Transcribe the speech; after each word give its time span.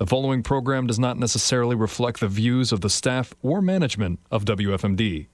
The 0.00 0.06
following 0.06 0.42
program 0.42 0.86
does 0.86 0.98
not 0.98 1.18
necessarily 1.18 1.76
reflect 1.76 2.20
the 2.20 2.28
views 2.28 2.72
of 2.72 2.80
the 2.80 2.88
staff 2.88 3.34
or 3.42 3.60
management 3.60 4.18
of 4.30 4.46
WFMD. 4.46 5.26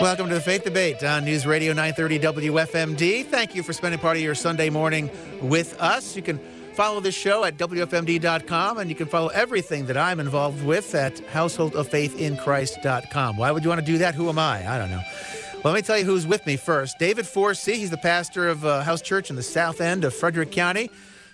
Welcome 0.00 0.28
to 0.28 0.34
the 0.34 0.40
Faith 0.40 0.64
Debate 0.64 1.04
on 1.04 1.24
News 1.24 1.46
Radio 1.46 1.72
930 1.72 2.48
WFMD. 2.48 3.24
Thank 3.26 3.54
you 3.54 3.62
for 3.62 3.72
spending 3.72 4.00
part 4.00 4.16
of 4.16 4.24
your 4.24 4.34
Sunday 4.34 4.70
morning 4.70 5.08
with 5.40 5.80
us. 5.80 6.16
You 6.16 6.22
can 6.22 6.40
follow 6.74 6.98
this 6.98 7.14
show 7.14 7.44
at 7.44 7.56
WFMD.com 7.56 8.78
and 8.78 8.90
you 8.90 8.96
can 8.96 9.06
follow 9.06 9.28
everything 9.28 9.86
that 9.86 9.96
I'm 9.96 10.18
involved 10.18 10.66
with 10.66 10.96
at 10.96 11.14
householdoffaithinchrist.com. 11.14 13.36
Why 13.36 13.52
would 13.52 13.62
you 13.62 13.68
want 13.68 13.78
to 13.78 13.86
do 13.86 13.98
that? 13.98 14.16
Who 14.16 14.28
am 14.28 14.40
I? 14.40 14.68
I 14.68 14.78
don't 14.78 14.90
know. 14.90 15.02
Let 15.64 15.74
me 15.74 15.82
tell 15.82 15.98
you 15.98 16.04
who's 16.04 16.24
with 16.24 16.46
me 16.46 16.56
first. 16.56 17.00
David 17.00 17.24
Forsey, 17.24 17.74
he's 17.74 17.90
the 17.90 17.96
pastor 17.96 18.48
of 18.48 18.64
uh, 18.64 18.82
House 18.82 19.02
Church 19.02 19.28
in 19.28 19.34
the 19.34 19.42
south 19.42 19.80
end 19.80 20.04
of 20.04 20.14
Frederick 20.14 20.52
County. 20.52 20.88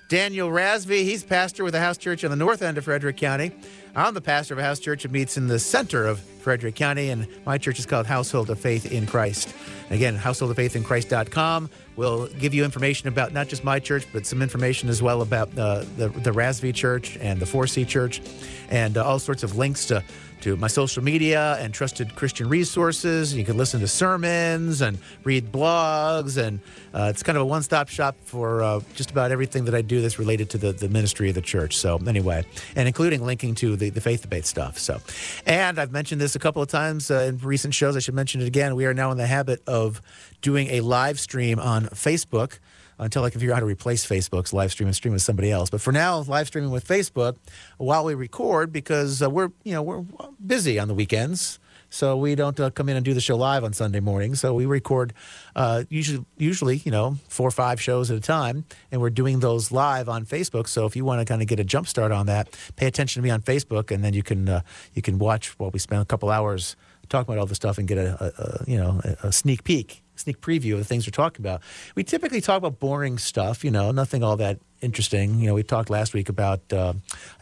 Daniel 0.09 0.49
Rasby, 0.49 1.03
he's 1.03 1.23
pastor 1.23 1.63
with 1.63 1.75
a 1.75 1.81
house 1.81 1.99
church 1.99 2.25
in 2.25 2.31
the 2.31 2.37
north 2.37 2.63
end 2.63 2.79
of 2.79 2.85
Frederick 2.85 3.19
County. 3.19 3.53
I'm 3.97 4.13
the 4.13 4.21
pastor 4.21 4.55
of 4.55 4.59
a 4.59 4.63
house 4.65 4.81
church 4.81 5.05
that 5.05 5.13
meets 5.13 5.37
in 5.37 5.47
the 5.47 5.61
center 5.61 6.05
of 6.05 6.19
Frederick 6.19 6.75
County, 6.75 7.11
and 7.11 7.29
my 7.47 7.59
church 7.59 7.79
is 7.79 7.87
called 7.87 8.07
Household 8.07 8.51
of 8.51 8.59
Faith 8.59 8.91
in 8.91 9.07
Christ. 9.07 9.55
Again, 9.91 10.19
householdoffaithinchrist.com 10.19 11.71
will 11.95 12.27
give 12.27 12.55
you 12.55 12.65
information 12.65 13.07
about 13.07 13.33
not 13.33 13.47
just 13.47 13.63
my 13.63 13.79
church, 13.79 14.05
but 14.13 14.27
some 14.27 14.43
information 14.43 14.89
as 14.89 15.01
well 15.01 15.23
about 15.23 15.57
uh, 15.57 15.85
the, 15.97 16.09
the 16.09 16.33
Rasby 16.33 16.75
Church 16.75 17.17
and 17.19 17.39
the 17.39 17.47
Forsey 17.47 17.87
Church, 17.87 18.21
and 18.69 18.99
uh, 18.99 19.05
all 19.05 19.21
sorts 19.21 19.45
of 19.45 19.57
links 19.57 19.87
to 19.87 20.03
to 20.45 20.57
my 20.57 20.67
social 20.67 21.03
media 21.03 21.57
and 21.59 21.73
trusted 21.73 22.15
Christian 22.17 22.47
resources. 22.51 23.35
You 23.35 23.47
can 23.47 23.57
listen 23.57 23.81
to 23.81 23.89
sermons 23.89 24.83
and 24.83 24.99
read 25.25 25.51
blogs, 25.51 26.37
and 26.37 26.61
uh, 26.93 27.09
it's 27.09 27.23
kind 27.23 27.37
of 27.39 27.43
a 27.43 27.47
one 27.47 27.63
stop 27.63 27.89
shop 27.89 28.15
for 28.25 28.63
uh, 28.63 28.81
just 28.95 29.11
about 29.11 29.33
everything 29.33 29.65
that 29.65 29.75
I 29.75 29.81
do 29.81 30.03
that's 30.03 30.19
related 30.19 30.51
to 30.51 30.59
the, 30.59 30.73
the 30.73 30.91
ministry 30.91 31.31
of 31.31 31.35
the 31.35 31.41
church. 31.41 31.79
So, 31.79 31.97
anyway, 32.07 32.45
and 32.77 32.87
including 32.87 33.25
linking 33.25 33.55
to 33.55 33.75
the, 33.75 33.84
the 33.91 34.01
faith 34.01 34.23
debate 34.23 34.47
stuff. 34.47 34.79
So, 34.79 35.01
and 35.47 35.79
I've 35.79 35.93
mentioned 35.93 36.21
this 36.21 36.35
a 36.35 36.39
couple 36.39 36.63
of 36.63 36.69
times 36.69 37.11
uh, 37.11 37.21
in 37.21 37.39
recent 37.39 37.75
shows. 37.75 37.97
I 37.97 38.01
should 38.01 38.15
mention 38.15 38.41
it 38.41 38.47
again. 38.47 38.75
We 38.75 38.87
are 38.87 38.95
now 38.95 39.11
in 39.11 39.19
the 39.19 39.27
habit 39.27 39.63
of 39.67 40.01
doing 40.43 40.69
a 40.69 40.81
live 40.81 41.19
stream 41.19 41.59
on 41.59 41.87
Facebook 41.87 42.59
until 42.99 43.25
I 43.25 43.31
can 43.31 43.41
figure 43.41 43.53
out 43.53 43.57
how 43.57 43.61
to 43.61 43.67
replace 43.67 44.07
Facebook's 44.07 44.53
live 44.53 44.71
stream 44.71 44.87
and 44.87 44.95
stream 44.95 45.13
with 45.13 45.23
somebody 45.23 45.51
else. 45.51 45.71
But 45.71 45.81
for 45.81 45.93
now, 45.93 46.21
live 46.21 46.47
streaming 46.47 46.71
with 46.71 46.87
Facebook 46.87 47.37
while 47.79 48.05
we 48.05 48.15
record 48.15 48.73
because 48.73 49.23
uh, 49.23 49.31
we're 49.31 49.51
you 49.65 49.73
know 49.73 49.83
we're 49.83 50.05
busy 50.45 50.79
on 50.79 50.89
the 50.89 50.95
weekends. 50.95 51.59
So 51.95 52.17
we 52.17 52.35
don't 52.35 52.59
uh, 52.59 52.71
come 52.71 52.89
in 52.89 52.97
and 52.97 53.05
do 53.05 53.15
the 53.15 53.21
show 53.21 53.37
live 53.37 53.63
on 53.63 53.73
Sunday 53.73 54.01
morning. 54.01 54.35
So 54.35 54.53
we 54.53 54.67
record 54.67 55.13
uh, 55.55 55.85
usually, 55.89 56.25
usually, 56.37 56.79
you 56.79 56.91
know, 56.91 57.19
four 57.29 57.47
or 57.47 57.53
five 57.53 57.81
shows 57.81 58.11
at 58.11 58.17
a 58.17 58.21
time, 58.21 58.65
and 58.91 59.01
we're 59.01 59.11
doing 59.11 59.39
those 59.39 59.71
live 59.71 60.09
on 60.09 60.27
Facebook. 60.27 60.67
So 60.67 60.87
if 60.87 60.97
you 60.97 61.05
want 61.05 61.21
to 61.21 61.25
kind 61.25 61.41
of 61.41 61.47
get 61.47 61.61
a 61.61 61.65
jump 61.65 61.87
start 61.87 62.11
on 62.11 62.27
that, 62.27 62.49
pay 62.75 62.89
attention 62.89 63.23
to 63.23 63.25
me 63.25 63.31
on 63.31 63.43
Facebook, 63.43 63.93
and 63.93 64.03
then 64.03 64.13
you 64.13 64.25
can 64.25 64.49
uh, 64.49 64.63
you 64.95 65.03
can 65.03 65.21
watch 65.21 65.57
while 65.61 65.71
we 65.71 65.79
spend 65.79 66.03
a 66.03 66.05
couple 66.05 66.31
hours 66.31 66.75
talking 67.09 67.33
about 67.33 67.41
all 67.41 67.47
the 67.47 67.55
stuff 67.55 67.79
and 67.79 67.87
get 67.87 67.99
a, 67.99 68.25
a, 68.25 68.43
a 68.43 68.65
you 68.67 68.77
know 68.77 69.01
a, 69.05 69.29
a 69.29 69.33
sneak 69.33 69.63
peek 69.63 70.03
sneak 70.17 70.41
preview 70.41 70.73
of 70.73 70.79
the 70.79 70.85
things 70.85 71.07
we're 71.07 71.11
talking 71.11 71.45
about. 71.45 71.61
We 71.95 72.05
typically 72.05 72.41
talk 72.41 72.59
about 72.59 72.79
boring 72.79 73.19
stuff, 73.19 73.65
you 73.65 73.71
know, 73.71 73.91
nothing 73.91 74.23
all 74.23 74.37
that 74.37 74.59
interesting. 74.85 75.39
You 75.41 75.47
know, 75.49 75.55
we 75.55 75.63
talked 75.63 75.91
last 75.91 76.15
week 76.15 76.29
about, 76.29 76.61
uh, 76.73 76.93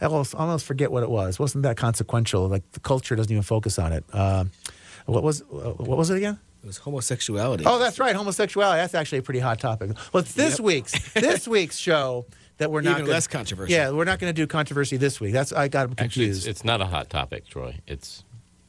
I 0.01 0.05
almost, 0.05 0.33
almost 0.35 0.65
forget 0.65 0.91
what 0.91 1.03
it 1.03 1.09
was. 1.09 1.35
It 1.35 1.39
wasn't 1.39 1.63
that 1.63 1.77
consequential. 1.77 2.47
Like 2.47 2.63
the 2.71 2.79
culture 2.79 3.15
doesn't 3.15 3.31
even 3.31 3.43
focus 3.43 3.77
on 3.77 3.93
it. 3.93 4.03
Uh, 4.11 4.45
what 5.05 5.23
was 5.23 5.41
uh, 5.41 5.73
what 5.89 5.97
was 5.97 6.09
it 6.09 6.17
again? 6.17 6.39
It 6.63 6.67
was 6.67 6.77
homosexuality. 6.77 7.65
Oh, 7.67 7.77
that's 7.77 7.99
right, 7.99 8.15
homosexuality. 8.15 8.77
That's 8.79 8.95
actually 8.95 9.17
a 9.17 9.21
pretty 9.21 9.41
hot 9.41 9.59
topic. 9.59 9.91
Well, 10.13 10.23
it's 10.23 10.33
this 10.33 10.59
Yep. 10.59 10.65
week's 10.65 11.13
this 11.13 11.45
week's 11.47 11.77
show 11.77 12.25
that 12.57 12.71
we're 12.71 12.81
not 12.81 12.91
Even 12.91 13.01
gonna, 13.05 13.13
less 13.13 13.27
controversial. 13.27 13.75
Yeah, 13.75 13.91
we're 13.91 14.05
not 14.05 14.19
going 14.19 14.33
to 14.33 14.41
do 14.41 14.47
controversy 14.47 14.95
this 14.95 15.19
week. 15.19 15.33
That's 15.33 15.51
I 15.51 15.67
got 15.67 15.89
Actually, 15.91 16.05
it's, 16.05 16.13
confused. 16.13 16.47
it's 16.47 16.63
not 16.63 16.79
a 16.81 16.85
hot 16.85 17.09
topic, 17.09 17.47
Troy. 17.47 17.75
It's 17.85 18.23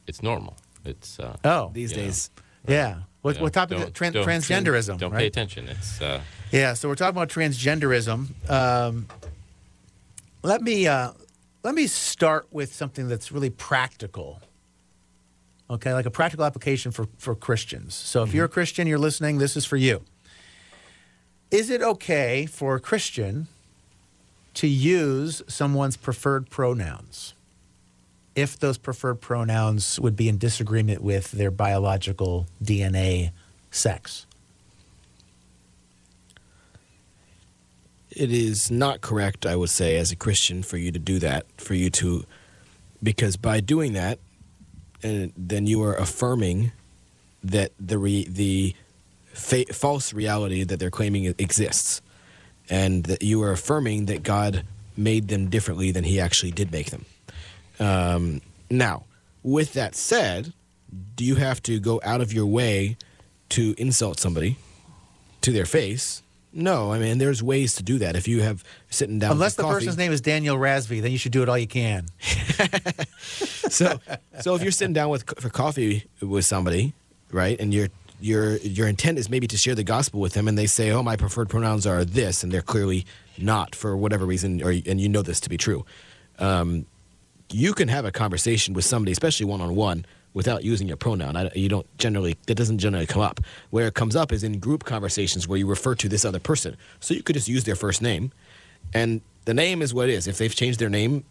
it's 0.07 0.21
normal. 0.21 0.57
It's 0.83 1.19
uh, 1.19 1.37
oh, 1.45 1.71
These 1.73 1.91
you 1.91 1.97
know. 1.97 2.03
days. 2.03 2.29
yeah. 2.67 2.95
What, 3.25 3.33
you 3.33 3.39
know, 3.39 3.43
what 3.45 3.53
topic? 3.53 3.79
don't- 3.79 3.93
Tran- 3.93 4.13
don't- 4.13 4.27
transgenderism. 4.27 4.99
Don't 4.99 5.11
right? 5.11 5.21
pay 5.21 5.25
attention. 5.25 5.67
It's 5.67 5.99
uh, 5.99 6.21
Yeah, 6.51 6.75
so 6.75 6.87
we're 6.87 6.93
talking 6.93 7.17
about 7.17 7.29
transgenderism. 7.29 8.27
Um, 8.47 9.07
let 10.43 10.61
me 10.61 10.85
uh, 10.85 11.13
let 11.63 11.73
me 11.73 11.87
start 11.87 12.45
with 12.51 12.71
something 12.71 13.07
that's 13.07 13.31
really 13.31 13.49
practical. 13.49 14.41
Okay, 15.71 15.91
like 15.91 16.05
a 16.05 16.11
practical 16.11 16.45
application 16.45 16.91
for 16.91 17.07
for 17.17 17.33
Christians. 17.33 17.95
So 17.95 18.21
if 18.21 18.31
you're 18.31 18.45
a 18.45 18.49
Christian, 18.49 18.85
you're 18.85 18.99
listening. 18.99 19.39
This 19.39 19.57
is 19.57 19.65
for 19.65 19.77
you. 19.77 20.03
Is 21.49 21.71
it 21.71 21.81
okay 21.81 22.45
for 22.45 22.75
a 22.75 22.79
Christian 22.79 23.47
to 24.53 24.67
use 24.67 25.41
someone's 25.47 25.97
preferred 25.97 26.51
pronouns 26.51 27.33
if 28.35 28.59
those 28.59 28.77
preferred 28.77 29.21
pronouns 29.21 29.99
would 29.99 30.15
be 30.15 30.27
in 30.27 30.37
disagreement 30.37 31.01
with 31.01 31.31
their 31.31 31.51
biological 31.51 32.47
DNA 32.63 33.31
sex? 33.71 34.25
It 38.11 38.31
is 38.31 38.71
not 38.71 39.01
correct, 39.01 39.45
I 39.45 39.55
would 39.55 39.69
say, 39.69 39.97
as 39.97 40.11
a 40.11 40.15
Christian, 40.15 40.63
for 40.63 40.77
you 40.77 40.91
to 40.91 40.99
do 40.99 41.19
that. 41.19 41.45
For 41.57 41.73
you 41.73 41.89
to, 41.91 42.25
because 43.03 43.35
by 43.35 43.59
doing 43.59 43.93
that, 43.93 44.19
and 45.03 45.33
then 45.35 45.67
you 45.67 45.83
are 45.83 45.95
affirming 45.95 46.71
that 47.43 47.71
the 47.79 47.97
re, 47.97 48.25
the 48.27 48.73
fa- 49.25 49.65
false 49.73 50.13
reality 50.13 50.63
that 50.63 50.79
they're 50.79 50.89
claiming 50.89 51.25
exists, 51.37 52.01
and 52.69 53.03
that 53.03 53.21
you 53.21 53.43
are 53.43 53.51
affirming 53.51 54.05
that 54.05 54.23
God 54.23 54.63
made 54.97 55.27
them 55.27 55.49
differently 55.49 55.91
than 55.91 56.05
He 56.05 56.19
actually 56.19 56.51
did 56.51 56.71
make 56.71 56.91
them. 56.91 57.05
Um, 57.79 58.41
now, 58.69 59.05
with 59.43 59.73
that 59.73 59.95
said, 59.95 60.53
do 61.15 61.23
you 61.23 61.35
have 61.35 61.61
to 61.63 61.79
go 61.79 62.01
out 62.03 62.21
of 62.21 62.33
your 62.33 62.45
way 62.45 62.97
to 63.49 63.75
insult 63.77 64.19
somebody 64.19 64.57
to 65.41 65.51
their 65.51 65.65
face? 65.65 66.21
No, 66.57 66.93
I 66.93 66.99
mean 66.99 67.17
there's 67.17 67.43
ways 67.43 67.75
to 67.75 67.83
do 67.83 67.97
that. 67.97 68.15
If 68.15 68.29
you 68.29 68.41
have 68.41 68.63
sitting 68.89 69.19
down, 69.19 69.33
Unless 69.33 69.55
the 69.55 69.63
coffee, 69.63 69.73
person's 69.75 69.97
name 69.97 70.13
is 70.13 70.21
Daniel 70.21 70.55
Rasby, 70.55 71.01
then 71.01 71.11
you 71.11 71.17
should 71.17 71.33
do 71.33 71.43
it 71.43 71.49
all 71.49 71.57
you 71.57 71.67
can. 71.67 72.07
so 73.69 73.99
so 74.39 74.55
if 74.55 74.63
you're 74.63 74.71
sitting 74.71 74.93
down 74.93 75.09
with 75.09 75.25
for 75.37 75.49
coffee 75.49 76.05
with 76.21 76.45
somebody, 76.45 76.93
right, 77.29 77.59
and 77.59 77.73
your 77.73 77.89
your 78.21 78.55
your 78.57 78.87
intent 78.87 79.19
is 79.19 79.29
maybe 79.29 79.47
to 79.47 79.57
share 79.57 79.75
the 79.75 79.83
gospel 79.83 80.21
with 80.21 80.31
them, 80.31 80.47
and 80.47 80.57
they 80.57 80.65
say, 80.65 80.91
"Oh, 80.91 81.03
my 81.03 81.17
preferred 81.17 81.49
pronouns 81.49 81.85
are 81.85 82.05
this," 82.05 82.41
and 82.41 82.53
they're 82.53 82.61
clearly 82.61 83.05
not 83.37 83.75
for 83.75 83.97
whatever 83.97 84.25
reason, 84.25 84.63
or 84.63 84.69
and 84.69 85.01
you 85.01 85.09
know 85.09 85.21
this 85.21 85.41
to 85.41 85.49
be 85.49 85.57
true. 85.57 85.85
Um, 86.39 86.85
you 87.51 87.73
can 87.73 87.87
have 87.87 88.05
a 88.05 88.11
conversation 88.11 88.73
with 88.73 88.85
somebody, 88.85 89.11
especially 89.11 89.45
one 89.45 89.61
on 89.61 89.75
one, 89.75 90.05
without 90.33 90.63
using 90.63 90.87
your 90.87 90.97
pronoun. 90.97 91.35
I, 91.35 91.49
you 91.55 91.69
don't 91.69 91.85
generally 91.97 92.37
that 92.47 92.55
doesn't 92.55 92.79
generally 92.79 93.05
come 93.05 93.21
up. 93.21 93.39
Where 93.69 93.87
it 93.87 93.93
comes 93.93 94.15
up 94.15 94.31
is 94.31 94.43
in 94.43 94.59
group 94.59 94.83
conversations 94.83 95.47
where 95.47 95.57
you 95.57 95.67
refer 95.67 95.95
to 95.95 96.09
this 96.09 96.25
other 96.25 96.39
person. 96.39 96.77
So 96.99 97.13
you 97.13 97.23
could 97.23 97.35
just 97.35 97.47
use 97.47 97.63
their 97.63 97.75
first 97.75 98.01
name, 98.01 98.31
and 98.93 99.21
the 99.45 99.53
name 99.53 99.81
is 99.81 99.93
what 99.93 100.09
it 100.09 100.13
is. 100.13 100.27
If 100.27 100.37
they've 100.37 100.53
changed 100.53 100.79
their 100.79 100.89
name, 100.89 101.23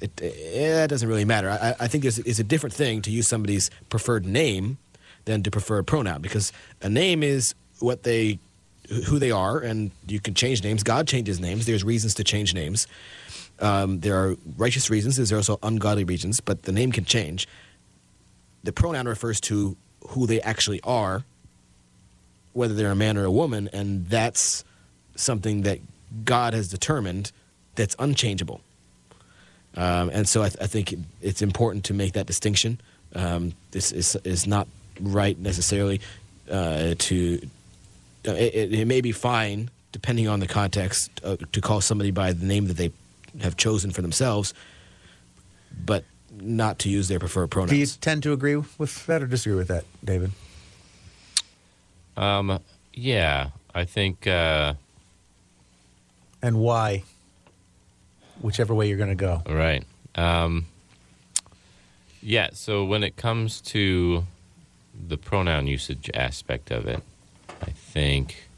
it, 0.00 0.10
eh, 0.22 0.84
it 0.84 0.88
doesn't 0.88 1.08
really 1.08 1.24
matter. 1.24 1.50
I, 1.50 1.74
I 1.80 1.88
think 1.88 2.04
it's, 2.04 2.18
it's 2.18 2.38
a 2.38 2.44
different 2.44 2.74
thing 2.74 3.02
to 3.02 3.10
use 3.10 3.28
somebody's 3.28 3.70
preferred 3.88 4.26
name 4.26 4.78
than 5.24 5.42
to 5.42 5.50
prefer 5.50 5.78
a 5.78 5.84
pronoun 5.84 6.20
because 6.20 6.52
a 6.82 6.88
name 6.88 7.22
is 7.22 7.54
what 7.78 8.02
they 8.02 8.38
who 9.06 9.18
they 9.18 9.30
are, 9.30 9.58
and 9.58 9.90
you 10.06 10.20
can 10.20 10.34
change 10.34 10.62
names. 10.62 10.82
God 10.82 11.06
changes 11.06 11.40
names. 11.40 11.66
There's 11.66 11.84
reasons 11.84 12.14
to 12.14 12.24
change 12.24 12.52
names. 12.52 12.86
Um, 13.62 14.00
there 14.00 14.16
are 14.16 14.36
righteous 14.58 14.90
reasons. 14.90 15.16
There's 15.16 15.32
also 15.32 15.58
ungodly 15.62 16.04
reasons, 16.04 16.40
but 16.40 16.64
the 16.64 16.72
name 16.72 16.90
can 16.90 17.04
change. 17.04 17.46
The 18.64 18.72
pronoun 18.72 19.06
refers 19.06 19.40
to 19.42 19.76
who 20.08 20.26
they 20.26 20.40
actually 20.40 20.80
are, 20.82 21.24
whether 22.52 22.74
they're 22.74 22.90
a 22.90 22.96
man 22.96 23.16
or 23.16 23.24
a 23.24 23.30
woman, 23.30 23.70
and 23.72 24.06
that's 24.08 24.64
something 25.14 25.62
that 25.62 25.78
God 26.24 26.54
has 26.54 26.68
determined 26.68 27.30
that's 27.76 27.94
unchangeable. 27.98 28.60
Um, 29.76 30.10
and 30.12 30.28
so 30.28 30.42
I, 30.42 30.48
th- 30.48 30.62
I 30.62 30.66
think 30.66 30.94
it's 31.22 31.40
important 31.40 31.84
to 31.84 31.94
make 31.94 32.12
that 32.12 32.26
distinction. 32.26 32.80
Um, 33.14 33.54
this 33.70 33.92
is, 33.92 34.16
is 34.24 34.46
not 34.46 34.68
right 35.00 35.38
necessarily 35.38 36.00
uh, 36.50 36.94
to. 36.98 37.40
It, 38.24 38.72
it 38.74 38.86
may 38.86 39.00
be 39.00 39.12
fine, 39.12 39.70
depending 39.90 40.28
on 40.28 40.40
the 40.40 40.46
context, 40.46 41.10
uh, 41.24 41.36
to 41.52 41.60
call 41.60 41.80
somebody 41.80 42.10
by 42.10 42.32
the 42.32 42.44
name 42.44 42.66
that 42.66 42.76
they 42.76 42.92
have 43.40 43.56
chosen 43.56 43.90
for 43.90 44.02
themselves, 44.02 44.52
but 45.84 46.04
not 46.40 46.78
to 46.80 46.88
use 46.88 47.08
their 47.08 47.18
preferred 47.18 47.48
pronouns. 47.50 47.70
Do 47.70 47.76
you 47.76 47.86
tend 47.86 48.22
to 48.24 48.32
agree 48.32 48.56
with 48.56 49.06
that 49.06 49.22
or 49.22 49.26
disagree 49.26 49.56
with 49.56 49.68
that, 49.68 49.84
David? 50.04 50.32
um, 52.16 52.58
yeah. 52.94 53.48
I 53.74 53.84
think 53.86 54.26
uh, 54.26 54.74
And 56.42 56.58
why? 56.58 57.04
Whichever 58.42 58.74
way 58.74 58.88
you're 58.88 58.98
going 58.98 59.08
to 59.08 59.14
go. 59.14 59.42
right. 59.48 59.82
Um, 60.14 60.66
yeah. 62.20 62.50
So 62.52 62.84
when 62.84 63.02
it 63.02 63.16
comes 63.16 63.60
to 63.62 64.24
the 65.08 65.16
pronoun 65.16 65.66
usage 65.66 66.10
aspect 66.12 66.70
of 66.70 66.86
it, 66.86 67.02
I 67.62 67.70
think 67.70 68.48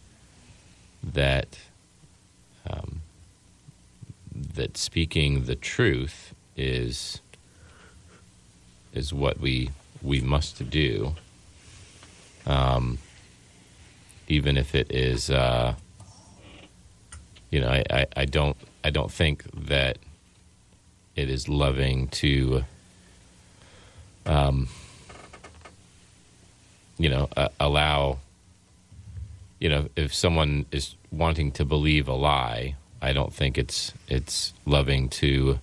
that 1.04 1.58
um, 2.68 3.02
that 4.34 4.76
speaking 4.76 5.44
the 5.44 5.54
truth 5.54 6.34
is 6.56 7.20
is 8.92 9.12
what 9.12 9.38
we 9.40 9.70
we 10.02 10.20
must 10.20 10.68
do. 10.70 11.14
Um, 12.46 12.98
even 14.28 14.56
if 14.56 14.74
it 14.74 14.90
is, 14.90 15.30
uh, 15.30 15.74
you 17.50 17.60
know, 17.60 17.68
I, 17.68 17.84
I, 17.90 18.06
I 18.16 18.24
don't 18.24 18.56
I 18.82 18.90
don't 18.90 19.10
think 19.10 19.44
that 19.54 19.98
it 21.16 21.30
is 21.30 21.48
loving 21.48 22.08
to, 22.08 22.64
um, 24.26 24.68
you 26.98 27.08
know, 27.08 27.28
uh, 27.36 27.48
allow, 27.60 28.18
you 29.60 29.68
know, 29.68 29.88
if 29.96 30.12
someone 30.12 30.66
is 30.72 30.96
wanting 31.10 31.52
to 31.52 31.64
believe 31.64 32.08
a 32.08 32.14
lie, 32.14 32.74
I 33.04 33.12
don't 33.12 33.34
think 33.34 33.58
it's 33.58 33.92
it's 34.08 34.54
loving 34.64 35.10
to 35.20 35.58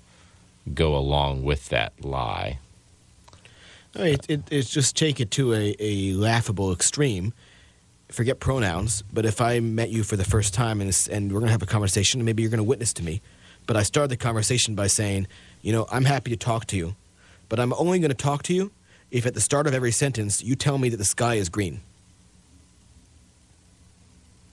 go 0.76 0.96
along 0.96 1.44
with 1.44 1.70
that 1.70 1.94
lie. 2.06 2.60
It, 3.96 4.30
it, 4.30 4.42
it's 4.52 4.70
just 4.70 4.96
take 4.96 5.20
it 5.20 5.32
to 5.32 5.54
a, 5.54 5.76
a 5.80 6.14
laughable 6.14 6.72
extreme. 6.72 7.34
Forget 8.10 8.40
pronouns, 8.40 9.04
but 9.12 9.26
if 9.26 9.42
I 9.42 9.60
met 9.60 9.90
you 9.90 10.04
for 10.04 10.16
the 10.18 10.24
first 10.24 10.54
time 10.54 10.82
and, 10.82 11.08
and 11.12 11.32
we're 11.32 11.40
going 11.40 11.48
to 11.48 11.52
have 11.52 11.64
a 11.64 11.66
conversation, 11.66 12.20
and 12.20 12.26
maybe 12.26 12.44
you're 12.44 12.52
going 12.52 12.60
to 12.60 12.64
witness 12.64 12.94
to 12.94 13.04
me, 13.04 13.22
but 13.66 13.76
I 13.76 13.84
start 13.84 14.10
the 14.10 14.18
conversation 14.18 14.76
by 14.76 14.88
saying, 14.88 15.28
you 15.64 15.72
know, 15.72 15.88
I'm 15.92 16.06
happy 16.06 16.30
to 16.30 16.38
talk 16.38 16.68
to 16.68 16.78
you, 16.78 16.96
but 17.50 17.60
I'm 17.60 17.74
only 17.74 18.00
going 18.00 18.12
to 18.12 18.16
talk 18.16 18.44
to 18.44 18.54
you 18.54 18.72
if 19.10 19.26
at 19.26 19.34
the 19.34 19.42
start 19.42 19.66
of 19.66 19.74
every 19.74 19.92
sentence 19.92 20.44
you 20.44 20.56
tell 20.56 20.78
me 20.78 20.90
that 20.90 20.98
the 20.98 21.06
sky 21.06 21.36
is 21.36 21.50
green. 21.50 21.82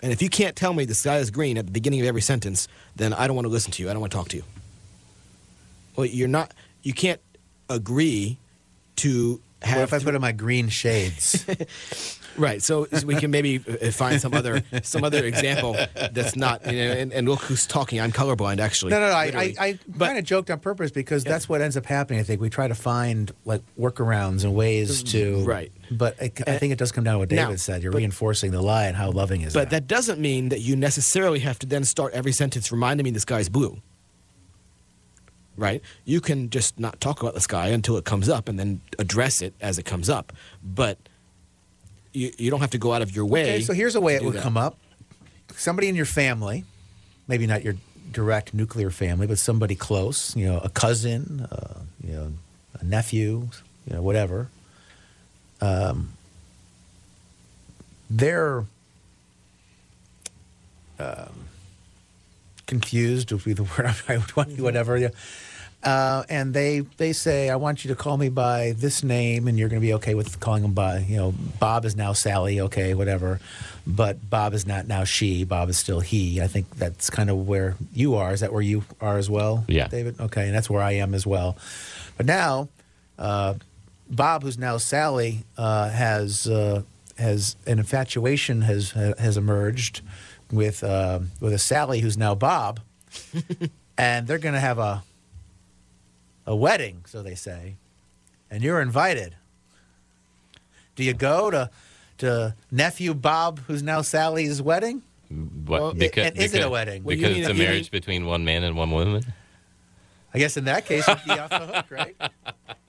And 0.03 0.13
if 0.13 0.23
you 0.23 0.29
can't 0.29 0.55
tell 0.55 0.73
me 0.73 0.85
the 0.85 0.95
sky 0.95 1.19
is 1.19 1.31
green 1.31 1.59
at 1.59 1.67
the 1.67 1.73
beginning 1.73 2.01
of 2.01 2.07
every 2.07 2.21
sentence, 2.21 2.69
then 2.97 3.13
I 3.13 3.27
don't 3.27 3.35
want 3.35 3.47
to 3.47 3.51
listen 3.53 3.73
to 3.73 3.83
you. 3.83 3.91
I 3.91 3.93
don't 3.93 4.01
want 4.01 4.13
to 4.13 4.19
talk 4.19 4.29
to 4.29 4.37
you. 4.37 4.45
Well, 5.97 6.07
you're 6.07 6.29
not. 6.29 6.53
You 6.83 6.93
can't 6.93 7.21
agree 7.69 8.39
to 8.97 9.41
have. 9.63 9.79
What 9.79 9.83
if 9.85 9.93
I 9.95 9.99
put 9.99 10.15
on 10.15 10.21
my 10.21 10.33
green 10.33 10.69
shades? 10.69 11.45
Right. 12.39 12.63
So 12.63 12.87
we 13.05 13.17
can 13.17 13.31
maybe 13.31 13.57
uh, 13.59 13.91
find 13.91 14.21
some 14.21 14.33
other 14.33 14.63
some 14.83 15.05
other 15.05 15.25
example 15.25 15.77
that's 16.13 16.37
not. 16.37 16.65
You 16.65 16.79
know, 16.79 16.93
and, 16.93 17.13
and 17.13 17.29
look 17.29 17.41
who's 17.41 17.67
talking. 17.67 18.01
I'm 18.01 18.13
colorblind, 18.13 18.61
actually. 18.61 18.91
No, 18.91 19.01
no, 19.01 19.09
no. 19.09 19.13
I, 19.15 19.25
I. 19.25 19.55
I 19.59 19.79
kind 19.99 20.19
of 20.19 20.25
joked 20.25 20.51
on 20.51 20.61
purpose 20.61 20.91
because 20.91 21.25
that's 21.25 21.49
what 21.49 21.61
ends 21.61 21.77
up 21.77 21.85
happening. 21.85 22.21
I 22.21 22.23
think 22.23 22.41
we 22.41 22.49
try 22.49 22.69
to 22.69 22.75
find 22.75 23.33
like 23.45 23.63
workarounds 23.79 24.45
and 24.45 24.55
ways 24.55 25.03
to 25.05 25.45
Right. 25.45 25.73
But 25.91 26.17
I, 26.21 26.31
I 26.47 26.59
think 26.59 26.73
it 26.73 26.79
does 26.79 26.93
come 26.93 27.05
down 27.05 27.15
to 27.15 27.19
what 27.21 27.29
David 27.29 27.49
Now, 27.49 27.57
said. 27.57 27.83
You're 27.83 27.93
but- 27.93 27.99
reinforcing 27.99 28.51
the 28.51 28.63
lie 28.63 28.87
and 28.87 28.97
how 28.97 29.11
loving 29.11 29.41
is 29.41 29.55
it. 29.55 29.59
But 29.59 29.71
that. 29.71 29.83
that 29.83 29.87
doesn't 29.89 30.21
mean 30.21 30.51
that 30.51 30.61
you 30.61 30.77
necessarily 30.77 31.41
have 31.41 31.59
to 31.61 31.67
then 31.67 31.85
start 31.85 32.13
every 32.15 32.33
sentence 32.33 32.71
reminding 32.71 33.05
me 33.05 33.11
the 33.11 33.21
sky's 33.21 33.49
blue. 33.49 33.81
Right? 35.57 35.83
You 36.05 36.21
can 36.21 36.51
just 36.51 36.79
not 36.79 37.01
talk 37.01 37.21
about 37.21 37.35
the 37.35 37.41
sky 37.41 37.69
until 37.69 37.97
it 37.97 38.05
comes 38.05 38.29
up 38.29 38.49
and 38.49 38.59
then 38.59 38.81
address 38.99 39.43
it 39.43 39.55
as 39.61 39.77
it 39.79 39.85
comes 39.85 40.09
up. 40.09 40.33
But 40.63 40.99
you, 42.19 42.33
you 42.37 42.51
don't 42.51 42.61
have 42.61 42.71
to 42.71 42.79
go 42.79 42.93
out 42.93 43.03
of 43.03 43.15
your 43.15 43.25
way. 43.25 43.43
Okay, 43.43 43.61
so 43.63 43.73
here's 43.73 43.95
a 43.95 44.01
way 44.01 44.17
it 44.17 44.25
would 44.25 44.35
that. 44.35 44.43
come 44.43 44.57
up. 44.57 44.77
Somebody 45.55 45.89
in 45.89 45.95
your 45.95 46.07
family, 46.07 46.65
maybe 47.27 47.47
not 47.47 47.63
your 47.63 47.75
direct 48.13 48.55
nuclear 48.55 48.91
family, 48.91 49.27
but 49.27 49.39
somebody 49.39 49.75
close, 49.75 50.35
you 50.37 50.47
know, 50.47 50.59
a 50.59 50.69
cousin, 50.69 51.47
uh, 51.51 51.81
you 52.03 52.13
know, 52.13 52.33
a 52.81 52.85
nephew, 52.85 53.49
you 53.87 53.95
know, 53.95 54.03
whatever. 54.03 54.49
Um, 55.61 56.13
they're 58.11 58.65
um, 60.99 61.49
confused 62.67 63.33
would 63.33 63.45
be 63.45 63.53
the 63.53 63.63
word 63.79 63.95
I 64.09 64.17
would 64.17 64.37
want, 64.37 64.61
whatever. 64.61 64.97
yeah. 64.97 65.09
Uh, 65.83 66.25
and 66.29 66.53
they 66.55 66.81
they 66.97 67.13
say, 67.13 67.49
I 67.51 67.57
want 67.57 67.85
you 67.85 67.89
to 67.91 67.95
call 67.95 68.17
me 68.17 68.29
by 68.29 68.73
this 68.77 69.05
name, 69.05 69.47
and 69.47 69.57
you're 69.59 69.69
going 69.69 69.81
to 69.81 69.87
be 69.87 69.95
okay 69.95 70.15
with 70.15 70.41
calling 70.41 70.63
them 70.63 70.73
by, 70.73 70.99
you 70.99 71.17
know, 71.17 71.33
Bob 71.61 71.85
is 71.85 71.95
now 71.95 72.13
Sally, 72.13 72.61
okay, 72.63 72.95
whatever. 72.95 73.39
But 73.87 74.29
Bob 74.29 74.55
is 74.55 74.67
not 74.67 74.89
now 74.89 75.05
she. 75.05 75.45
Bob 75.45 75.69
is 75.71 75.79
still 75.79 76.01
he. 76.01 76.43
I 76.43 76.47
think 76.49 76.69
that's 76.77 77.09
kind 77.11 77.31
of 77.31 77.47
where 77.47 77.77
you 77.95 78.17
are. 78.17 78.33
Is 78.33 78.41
that 78.41 78.53
where 78.53 78.61
you 78.61 78.85
are 79.01 79.19
as 79.19 79.31
well, 79.31 79.65
Yeah. 79.69 79.87
David? 79.89 80.21
Okay, 80.21 80.47
and 80.47 80.55
that's 80.55 80.69
where 80.69 80.83
I 80.83 80.93
am 80.93 81.15
as 81.15 81.27
well. 81.27 81.57
But 82.17 82.27
now, 82.27 82.69
uh, 83.19 83.55
Bob, 84.11 84.43
who's 84.43 84.59
now 84.59 84.79
Sally, 84.79 85.45
uh, 85.57 85.91
has 85.91 86.47
uh, 86.49 86.83
has 87.17 87.55
an 87.67 87.79
infatuation 87.79 88.63
has 88.63 88.91
has 88.91 89.37
emerged 89.37 90.01
with 90.51 90.83
uh, 90.83 91.21
with 91.41 91.53
a 91.53 91.59
Sally 91.59 92.01
who's 92.01 92.19
now 92.19 92.35
Bob, 92.35 92.81
and 93.97 94.27
they're 94.27 94.39
going 94.39 94.55
to 94.55 94.61
have 94.61 94.79
a 94.79 95.03
a 96.49 96.57
wedding, 96.57 97.03
so 97.07 97.23
they 97.23 97.35
say, 97.35 97.77
and 98.51 98.63
you're 98.63 98.81
invited. 98.81 99.37
Do 100.97 101.05
you 101.05 101.13
go 101.15 101.51
to 101.51 101.71
to 102.19 102.55
nephew 102.73 103.15
Bob, 103.15 103.61
who's 103.67 103.83
now 103.83 104.01
Sally's 104.03 104.61
wedding? 104.61 105.03
What, 105.29 105.81
Well, 105.81 105.93
because, 105.95 106.27
and 106.27 106.37
is 106.39 106.55
it 106.55 106.65
a 106.65 106.71
wedding? 106.71 107.05
Well, 107.05 107.15
Because 107.15 107.33
mean- 107.35 107.41
it's 107.43 107.49
a 107.51 107.53
you 107.53 107.59
mean- 107.59 107.69
marriage 107.69 107.91
between 107.91 108.25
one 108.27 108.45
man 108.45 108.65
and 108.65 108.77
one 108.77 108.91
woman. 108.91 109.23
I 110.35 110.39
guess 110.39 110.57
in 110.57 110.65
that 110.65 110.85
case, 110.87 111.07
you'd 111.07 111.25
be 111.25 111.31
off 111.39 111.51
the 111.51 111.59
hook, 111.61 111.87
right? 111.91 112.17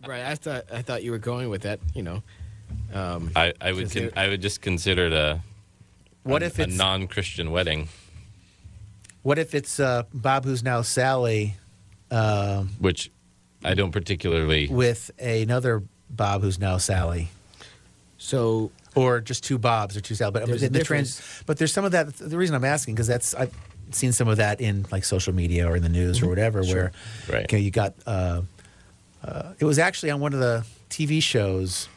Right. 0.08 0.24
I 0.26 0.36
thought, 0.36 0.64
I 0.74 0.82
thought 0.82 1.04
you 1.04 1.12
were 1.12 1.18
going 1.18 1.50
with 1.50 1.64
that, 1.64 1.80
you 1.94 2.02
know. 2.04 2.24
Um, 2.94 3.32
I, 3.36 3.54
I 3.60 3.74
would 3.74 3.92
con- 3.92 4.12
I 4.16 4.30
would 4.30 4.42
just 4.42 4.62
consider 4.62 5.08
it 5.08 5.14
a 5.14 5.42
What 6.24 6.42
a, 6.42 6.46
if 6.46 6.58
a 6.58 6.68
non-Christian 6.68 7.52
wedding, 7.52 7.90
what 9.22 9.38
if 9.38 9.54
it's 9.54 9.78
uh, 9.78 10.04
Bob, 10.14 10.46
who's 10.46 10.64
now 10.64 10.82
Sally, 10.84 11.58
um, 12.12 12.70
which 12.80 13.12
I 13.64 13.74
don't 13.74 13.92
particularly. 13.92 14.68
with 14.68 15.12
another 15.20 15.84
Bob, 16.10 16.42
who's 16.42 16.60
now 16.60 16.78
Sally? 16.78 17.30
so 18.20 18.72
or 18.96 19.22
just 19.22 19.44
two 19.44 19.58
Bobs 19.58 19.96
or 19.98 20.02
two 20.02 20.14
Sal. 20.16 20.32
But 20.32 20.46
There's 20.46 20.62
the, 20.62 20.68
a 20.68 20.70
the 20.70 20.84
trans, 20.84 21.22
but 21.46 21.58
there's 21.58 21.74
some 21.74 21.86
of 21.86 21.94
that. 21.94 22.14
The 22.16 22.38
reason 22.38 22.56
I'm 22.56 22.66
asking 22.66 22.96
because 22.96 23.08
that's 23.08 23.34
I've 23.34 23.54
seen 23.92 24.12
some 24.12 24.28
of 24.28 24.38
that 24.38 24.62
in 24.62 24.86
like 24.92 25.04
social 25.04 25.34
media 25.34 25.68
or 25.68 25.76
in 25.76 25.84
the 25.84 25.90
news 25.90 26.22
or 26.22 26.28
whatever, 26.28 26.62
where 26.62 26.92
Right. 27.32 27.44
okay, 27.44 27.60
you 27.60 27.72
got. 27.72 27.96
Uh, 28.06 28.42
uh, 29.24 29.54
it 29.60 29.66
was 29.66 29.80
actually 29.80 30.12
on 30.12 30.20
one 30.20 30.34
of 30.34 30.40
the 30.40 30.66
TV 30.90 31.22
shows, 31.22 31.90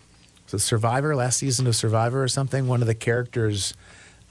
was 0.47 0.55
it 0.55 0.65
Survivor 0.65 1.15
last 1.15 1.39
season 1.39 1.67
of 1.67 1.77
Survivor 1.77 2.23
or 2.23 2.29
something. 2.29 2.67
One 2.67 2.81
of 2.81 2.87
the 2.89 2.95
characters 2.95 3.75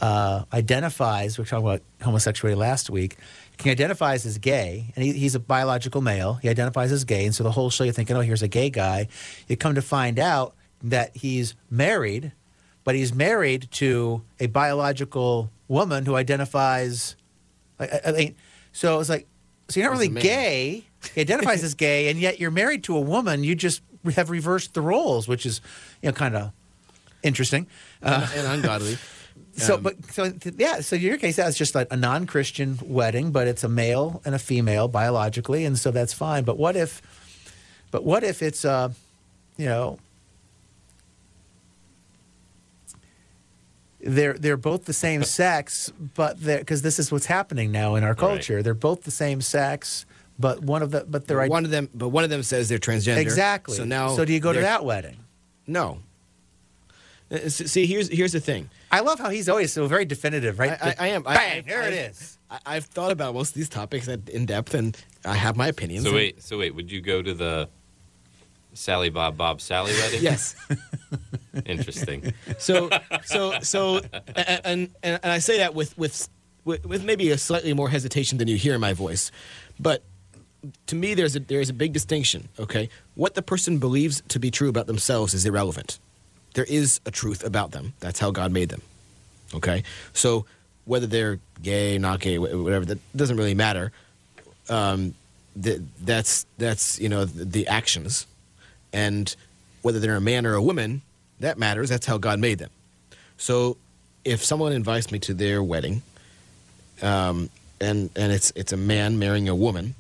uh, 0.02 0.44
identifies. 0.52 1.38
We 1.38 1.44
were 1.44 1.48
talking 1.48 1.66
about 1.66 1.82
homosexuality 2.02 2.58
last 2.60 2.90
week. 2.90 3.18
He 3.64 3.70
identifies 3.70 4.26
as 4.26 4.38
gay, 4.38 4.92
and 4.96 5.06
he, 5.06 5.14
he's 5.14 5.36
a 5.36 5.40
biological 5.40 6.02
male. 6.02 6.36
He 6.36 6.50
identifies 6.50 6.92
as 6.92 7.04
gay, 7.04 7.26
and 7.26 7.34
so 7.36 7.44
the 7.44 7.52
whole 7.52 7.70
show 7.70 7.84
you're 7.84 7.94
thinking, 7.94 8.16
oh, 8.16 8.22
here's 8.22 8.42
a 8.42 8.48
gay 8.48 8.70
guy. 8.70 9.08
You 9.48 9.58
come 9.58 9.76
to 9.76 9.82
find 9.82 10.18
out 10.20 10.56
that 10.84 11.16
he's 11.16 11.56
married, 11.70 12.32
but 12.84 12.96
he's 12.96 13.14
married 13.14 13.68
to 13.74 14.24
a 14.40 14.48
biological 14.48 15.52
woman 15.68 16.06
who 16.06 16.16
identifies. 16.16 17.16
I, 17.80 18.00
I- 18.06 18.12
mean, 18.12 18.36
so 18.74 19.00
it's 19.00 19.10
like, 19.10 19.28
so 19.70 19.80
you're 19.80 19.90
not 19.90 19.98
really 20.00 20.10
gay. 20.22 20.86
He 21.14 21.22
identifies 21.22 21.64
as 21.64 21.74
gay, 21.76 22.10
and 22.10 22.20
yet 22.20 22.40
you're 22.40 22.52
married 22.52 22.84
to 22.86 22.98
a 22.98 23.02
woman. 23.02 23.44
You 23.44 23.56
just 23.56 23.82
have 24.16 24.30
reversed 24.30 24.74
the 24.74 24.82
roles, 24.82 25.28
which 25.28 25.46
is, 25.46 25.62
you 26.02 26.10
know, 26.10 26.14
kind 26.14 26.36
of 26.36 26.52
interesting. 27.24 27.68
Uh, 28.02 28.28
and 28.36 28.48
ungodly. 28.48 28.98
so, 29.56 29.76
Um, 29.76 29.82
but 29.84 30.06
so 30.12 30.30
th- 30.32 30.56
yeah. 30.58 30.80
So 30.82 30.96
your 30.96 31.18
case, 31.18 31.36
that's 31.36 31.58
just 31.58 31.76
like 31.76 31.88
a 31.92 31.98
non-Christian 31.98 32.80
wedding, 32.84 33.32
but 33.32 33.48
it's 33.48 33.64
a 33.64 33.70
male 33.70 34.22
and 34.26 34.34
a 34.36 34.40
female 34.40 34.88
biologically, 34.88 35.66
and 35.66 35.78
so 35.78 35.92
that's 35.92 36.14
fine. 36.14 36.44
But 36.44 36.58
what 36.58 36.76
if, 36.76 37.02
but 37.92 38.04
what 38.04 38.24
if 38.24 38.42
it's 38.42 38.64
uh, 38.66 38.90
you 39.58 39.66
know, 39.66 40.00
they're 44.00 44.34
they're 44.34 44.58
both 44.58 44.86
the 44.86 44.94
same 44.94 45.24
sex, 45.40 45.92
but 46.16 46.44
because 46.44 46.82
this 46.82 47.00
is 47.00 47.12
what's 47.12 47.26
happening 47.28 47.72
now 47.72 47.96
in 47.96 48.04
our 48.04 48.16
culture. 48.16 48.64
They're 48.64 48.74
both 48.74 49.04
the 49.04 49.12
same 49.12 49.42
sex, 49.42 50.06
but 50.40 50.62
one 50.64 50.82
of 50.82 50.92
the 50.92 51.06
but 51.08 51.28
they're 51.28 51.48
one 51.48 51.66
of 51.66 51.72
them, 51.72 51.90
but 51.94 52.10
one 52.10 52.24
of 52.24 52.30
them 52.30 52.44
says 52.44 52.70
they're 52.70 52.80
transgender. 52.80 53.18
exactly. 53.18 53.76
So 53.78 53.86
now, 53.86 54.16
so 54.16 54.26
do 54.26 54.34
you 54.34 54.40
go 54.40 54.54
to 54.54 54.62
that 54.62 54.86
wedding? 54.86 55.18
No. 55.68 56.00
Uh, 57.32 57.36
s- 57.46 57.72
See, 57.72 57.86
here's 57.86 58.10
here's 58.10 58.34
the 58.34 58.40
thing. 58.42 58.70
I 58.92 59.00
love 59.00 59.20
how 59.20 59.30
he's 59.30 59.48
always 59.48 59.72
so 59.72 59.88
very 59.88 60.06
definitive, 60.06 60.60
right? 60.60 60.72
I, 60.82 60.90
I, 60.90 60.96
I 61.00 61.08
am. 61.10 61.24
Bang! 61.24 61.60
I, 61.60 61.62
there 61.62 61.82
I, 61.84 61.88
it 61.88 61.94
is. 61.94 62.38
I, 62.50 62.60
I've 62.66 62.86
thought 62.86 63.12
about 63.12 63.34
most 63.34 63.50
of 63.50 63.54
these 63.56 63.70
topics 63.70 64.08
in 64.08 64.46
depth, 64.46 64.74
and 64.74 64.98
I 65.24 65.36
have 65.36 65.56
my 65.56 65.68
opinions. 65.68 66.06
So 66.06 66.14
wait, 66.14 66.44
so 66.44 66.58
wait, 66.58 66.76
would 66.76 66.92
you 66.92 67.00
go 67.02 67.22
to 67.22 67.34
the 67.34 67.70
Sally 68.74 69.10
Bob 69.10 69.38
Bob 69.38 69.62
Sally 69.62 69.94
wedding? 69.94 70.22
Yes. 70.22 70.56
Interesting. 71.66 72.34
So 72.58 72.90
so 73.26 73.60
so, 73.62 74.02
and 74.36 74.90
and, 75.04 75.20
and 75.24 75.32
I 75.32 75.40
say 75.40 75.58
that 75.60 75.74
with, 75.76 75.98
with 75.98 76.28
with 76.66 76.86
with 76.86 77.04
maybe 77.04 77.30
a 77.32 77.38
slightly 77.38 77.74
more 77.74 77.90
hesitation 77.90 78.38
than 78.38 78.48
you 78.48 78.56
hear 78.58 78.76
in 78.76 78.82
my 78.82 78.94
voice, 78.94 79.32
but 79.80 80.04
to 80.88 80.96
me, 80.96 81.14
there's 81.14 81.36
a 81.36 81.40
there's 81.40 81.70
a 81.70 81.74
big 81.74 81.92
distinction. 81.94 82.50
Okay, 82.60 82.90
what 83.16 83.36
the 83.36 83.42
person 83.42 83.78
believes 83.80 84.22
to 84.30 84.40
be 84.40 84.52
true 84.52 84.70
about 84.70 84.88
themselves 84.88 85.34
is 85.34 85.46
irrelevant. 85.46 86.00
There 86.54 86.66
is 86.66 87.00
a 87.06 87.12
truth 87.12 87.44
about 87.44 87.72
them. 87.72 87.94
That's 88.00 88.20
how 88.20 88.32
God 88.32 88.52
made 88.52 88.70
them. 88.70 88.82
Okay, 89.54 89.84
so 90.14 90.46
whether 90.86 91.08
they're 91.08 91.40
gay, 91.62 91.98
not 91.98 92.20
gay, 92.20 92.38
whatever, 92.38 92.86
that 92.86 93.00
doesn't 93.16 93.38
really 93.38 93.54
matter. 93.54 93.92
um, 94.70 95.14
th- 95.62 95.82
that's 96.02 96.46
that's 96.58 97.00
you 97.00 97.10
know 97.10 97.26
the, 97.26 97.46
the 97.46 97.68
actions, 97.68 98.26
and 98.94 99.36
whether 99.82 100.00
they're 100.00 100.16
a 100.16 100.22
man 100.22 100.46
or 100.46 100.54
a 100.54 100.62
woman, 100.62 101.02
that 101.40 101.58
matters. 101.58 101.90
That's 101.90 102.06
how 102.06 102.18
God 102.18 102.40
made 102.40 102.60
them. 102.60 102.70
So, 103.38 103.78
if 104.24 104.44
someone 104.44 104.72
invites 104.72 105.12
me 105.12 105.20
to 105.20 105.34
their 105.34 105.62
wedding, 105.64 106.02
um, 107.02 107.50
and 107.80 108.10
and 108.16 108.32
it's 108.32 108.52
it's 108.56 108.72
a 108.72 108.78
man 108.78 109.20
marrying 109.20 109.50
a 109.50 109.56
woman, 109.56 109.96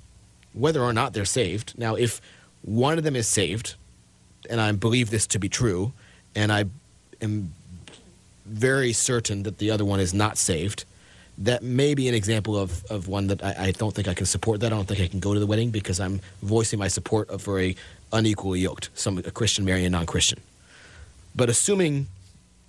whether 0.53 0.81
or 0.81 0.93
not 0.93 1.13
they're 1.13 1.25
saved. 1.25 1.74
Now, 1.77 1.96
if 1.96 2.22
one 2.62 2.98
of 2.98 3.03
them 3.03 3.15
is 3.15 3.27
saved, 3.27 3.75
and 4.50 4.62
I 4.62 4.72
believe 4.72 5.10
this 5.10 5.27
to 5.27 5.39
be 5.39 5.50
true, 5.50 5.91
and 6.36 6.52
I 6.52 6.66
am 7.22 7.54
very 8.46 8.94
certain 8.94 9.44
that 9.44 9.58
the 9.58 9.72
other 9.72 9.86
one 9.86 10.00
is 10.00 10.14
not 10.14 10.38
saved, 10.38 10.86
that 11.38 11.64
may 11.64 11.94
be 11.94 12.08
an 12.08 12.14
example 12.14 12.58
of, 12.58 12.84
of 12.86 13.08
one 13.08 13.28
that 13.28 13.44
I, 13.44 13.56
I 13.68 13.72
don't 13.72 13.94
think 13.94 14.08
I 14.08 14.14
can 14.14 14.26
support 14.26 14.60
that. 14.60 14.72
I 14.72 14.76
don't 14.76 14.88
think 14.88 15.00
I 15.00 15.08
can 15.08 15.20
go 15.20 15.34
to 15.34 15.40
the 15.40 15.48
wedding 15.48 15.72
because 15.72 16.00
I'm 16.00 16.22
voicing 16.42 16.80
my 16.80 16.88
support 16.88 17.30
of 17.30 17.42
for 17.42 17.60
a 17.60 17.76
unequally 18.14 18.60
yoked, 18.60 18.90
some 18.94 19.18
a 19.18 19.32
Christian 19.32 19.66
marrying 19.66 19.86
a 19.86 19.90
non-Christian. 19.90 20.40
But 21.36 21.50
assuming, 21.50 22.08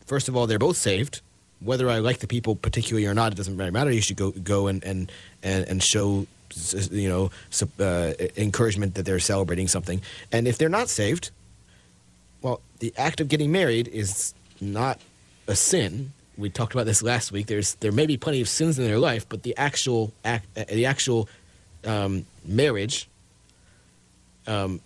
first 0.06 0.28
of 0.28 0.36
all, 0.36 0.46
they're 0.46 0.58
both 0.58 0.76
saved, 0.76 1.20
whether 1.60 1.88
I 1.90 1.98
like 1.98 2.18
the 2.18 2.26
people 2.26 2.56
particularly 2.56 3.06
or 3.06 3.14
not, 3.14 3.32
it 3.32 3.36
doesn't 3.36 3.56
really 3.56 3.70
matter. 3.70 3.90
You 3.90 4.00
should 4.00 4.16
go 4.16 4.30
go 4.30 4.66
and 4.68 4.82
and 4.84 5.10
and, 5.42 5.66
and 5.68 5.82
show 5.82 6.26
you 6.90 7.08
know 7.08 7.30
uh, 7.80 8.12
encouragement 8.36 8.94
that 8.94 9.04
they're 9.04 9.20
celebrating 9.20 9.68
something. 9.68 10.00
And 10.30 10.46
if 10.46 10.58
they're 10.58 10.68
not 10.68 10.88
saved, 10.88 11.30
the 12.82 12.92
act 12.96 13.20
of 13.20 13.28
getting 13.28 13.52
married 13.52 13.86
is 13.86 14.34
not 14.60 15.00
a 15.46 15.54
sin. 15.54 16.12
We 16.36 16.50
talked 16.50 16.74
about 16.74 16.84
this 16.84 17.00
last 17.00 17.30
week. 17.30 17.46
There's 17.46 17.74
there 17.76 17.92
may 17.92 18.06
be 18.06 18.16
plenty 18.16 18.40
of 18.40 18.48
sins 18.48 18.76
in 18.76 18.84
their 18.84 18.98
life, 18.98 19.24
but 19.28 19.44
the 19.44 19.56
actual 19.56 20.12
act, 20.24 20.46
uh, 20.58 20.64
the 20.68 20.86
actual 20.86 21.28
um, 21.84 22.26
marriage, 22.44 23.08
um, 24.48 24.80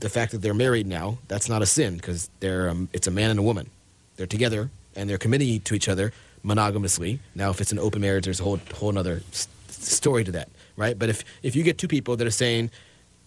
the 0.00 0.08
fact 0.08 0.32
that 0.32 0.38
they're 0.38 0.54
married 0.54 0.86
now, 0.86 1.18
that's 1.28 1.50
not 1.50 1.60
a 1.60 1.66
sin 1.66 1.96
because 1.96 2.30
they're 2.40 2.70
um, 2.70 2.88
it's 2.94 3.06
a 3.06 3.10
man 3.10 3.28
and 3.28 3.38
a 3.38 3.42
woman. 3.42 3.68
They're 4.16 4.26
together 4.26 4.70
and 4.96 5.10
they're 5.10 5.18
committing 5.18 5.60
to 5.60 5.74
each 5.74 5.90
other 5.90 6.14
monogamously. 6.42 7.18
Now, 7.34 7.50
if 7.50 7.60
it's 7.60 7.72
an 7.72 7.78
open 7.78 8.00
marriage, 8.00 8.24
there's 8.24 8.40
a 8.40 8.44
whole 8.44 8.60
whole 8.76 8.96
other 8.96 9.20
s- 9.30 9.46
story 9.68 10.24
to 10.24 10.32
that, 10.32 10.48
right? 10.78 10.98
But 10.98 11.10
if 11.10 11.22
if 11.42 11.54
you 11.54 11.64
get 11.64 11.76
two 11.76 11.88
people 11.88 12.16
that 12.16 12.26
are 12.26 12.30
saying 12.30 12.70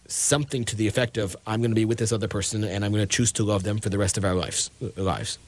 something 0.07 0.63
to 0.65 0.75
the 0.75 0.87
effect 0.87 1.17
of 1.17 1.35
I'm 1.47 1.61
going 1.61 1.71
to 1.71 1.75
be 1.75 1.85
with 1.85 1.97
this 1.97 2.11
other 2.11 2.27
person 2.27 2.63
and 2.63 2.85
I'm 2.85 2.91
going 2.91 3.03
to 3.03 3.11
choose 3.11 3.31
to 3.33 3.43
love 3.43 3.63
them 3.63 3.79
for 3.79 3.89
the 3.89 3.97
rest 3.97 4.17
of 4.17 4.25
our 4.25 4.35
lives 4.35 4.69
lives 4.95 5.39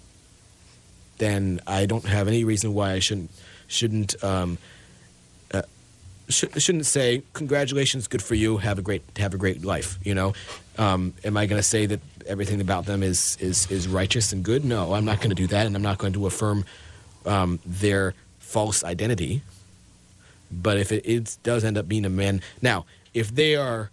then 1.17 1.59
I 1.67 1.85
don't 1.85 2.05
have 2.05 2.27
any 2.27 2.43
reason 2.43 2.73
why 2.73 2.93
I 2.93 2.99
shouldn't 2.99 3.31
shouldn't 3.67 4.23
um, 4.23 4.57
uh, 5.53 5.63
sh- 6.29 6.45
shouldn't 6.57 6.85
say 6.85 7.23
congratulations, 7.33 8.07
good 8.07 8.21
for 8.21 8.35
you, 8.35 8.57
have 8.57 8.79
a 8.79 8.81
great 8.81 9.03
have 9.17 9.33
a 9.33 9.37
great 9.37 9.63
life. 9.63 9.97
You 10.03 10.15
know, 10.15 10.33
um, 10.77 11.13
am 11.23 11.37
I 11.37 11.45
going 11.45 11.59
to 11.59 11.67
say 11.67 11.85
that 11.85 11.99
everything 12.25 12.61
about 12.61 12.85
them 12.85 13.03
is 13.03 13.37
is 13.39 13.69
is 13.71 13.87
righteous 13.87 14.31
and 14.31 14.43
good? 14.43 14.63
No, 14.63 14.93
I'm 14.93 15.05
not 15.05 15.17
going 15.17 15.29
to 15.29 15.35
do 15.35 15.47
that, 15.47 15.65
and 15.65 15.75
I'm 15.75 15.81
not 15.81 15.97
going 15.97 16.13
to 16.13 16.27
affirm 16.27 16.65
um, 17.25 17.59
their 17.65 18.13
false 18.39 18.83
identity. 18.83 19.41
But 20.49 20.77
if 20.77 20.93
it, 20.93 21.05
it 21.05 21.37
does 21.43 21.65
end 21.65 21.77
up 21.77 21.89
being 21.89 22.05
a 22.05 22.09
man, 22.09 22.41
now 22.61 22.85
if 23.13 23.33
they 23.35 23.55
are, 23.55 23.89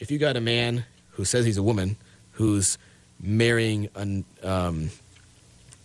if 0.00 0.10
you 0.10 0.18
got 0.18 0.36
a 0.36 0.40
man 0.40 0.84
who 1.12 1.24
says 1.24 1.44
he's 1.44 1.56
a 1.56 1.62
woman 1.62 1.96
who's 2.32 2.78
marrying 3.20 3.88
an 3.94 4.24
um, 4.42 4.90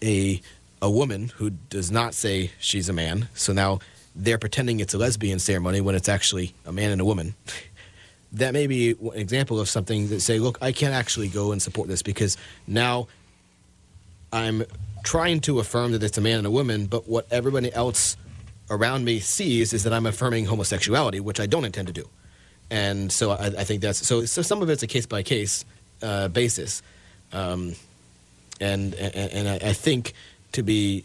a 0.03 0.41
a 0.81 0.89
woman 0.89 1.29
who 1.37 1.49
does 1.49 1.89
not 1.91 2.13
say 2.13 2.51
she's 2.59 2.89
a 2.89 2.93
man. 2.93 3.29
So 3.33 3.53
now 3.53 3.79
they're 4.15 4.37
pretending 4.37 4.79
it's 4.79 4.93
a 4.93 4.97
lesbian 4.97 5.39
ceremony 5.39 5.81
when 5.81 5.95
it's 5.95 6.09
actually 6.09 6.53
a 6.65 6.73
man 6.73 6.91
and 6.91 7.01
a 7.01 7.05
woman. 7.05 7.35
that 8.33 8.53
may 8.53 8.67
be 8.67 8.91
an 8.91 9.13
example 9.13 9.59
of 9.59 9.69
something 9.69 10.09
that 10.09 10.19
say, 10.19 10.39
look, 10.39 10.57
I 10.61 10.71
can't 10.71 10.93
actually 10.93 11.29
go 11.29 11.51
and 11.51 11.61
support 11.61 11.87
this 11.87 12.01
because 12.01 12.35
now 12.67 13.07
I'm 14.33 14.63
trying 15.03 15.39
to 15.41 15.59
affirm 15.59 15.91
that 15.93 16.03
it's 16.03 16.17
a 16.17 16.21
man 16.21 16.39
and 16.39 16.47
a 16.47 16.51
woman, 16.51 16.87
but 16.87 17.07
what 17.07 17.27
everybody 17.31 17.73
else 17.73 18.17
around 18.69 19.05
me 19.05 19.19
sees 19.19 19.71
is 19.71 19.83
that 19.83 19.93
I'm 19.93 20.05
affirming 20.05 20.45
homosexuality, 20.45 21.19
which 21.19 21.39
I 21.39 21.45
don't 21.45 21.63
intend 21.63 21.87
to 21.87 21.93
do. 21.93 22.09
And 22.73 23.11
so 23.11 23.31
I, 23.31 23.45
I 23.45 23.63
think 23.65 23.81
that's 23.83 23.99
so. 24.05 24.25
So 24.25 24.41
some 24.41 24.63
of 24.63 24.69
it's 24.69 24.81
a 24.81 24.87
case 24.87 25.05
by 25.05 25.21
case 25.21 25.63
basis, 26.33 26.81
um, 27.31 27.75
and, 28.59 28.95
and 28.95 29.15
and 29.15 29.47
I, 29.47 29.69
I 29.69 29.73
think 29.73 30.13
to 30.53 30.63
be. 30.63 31.03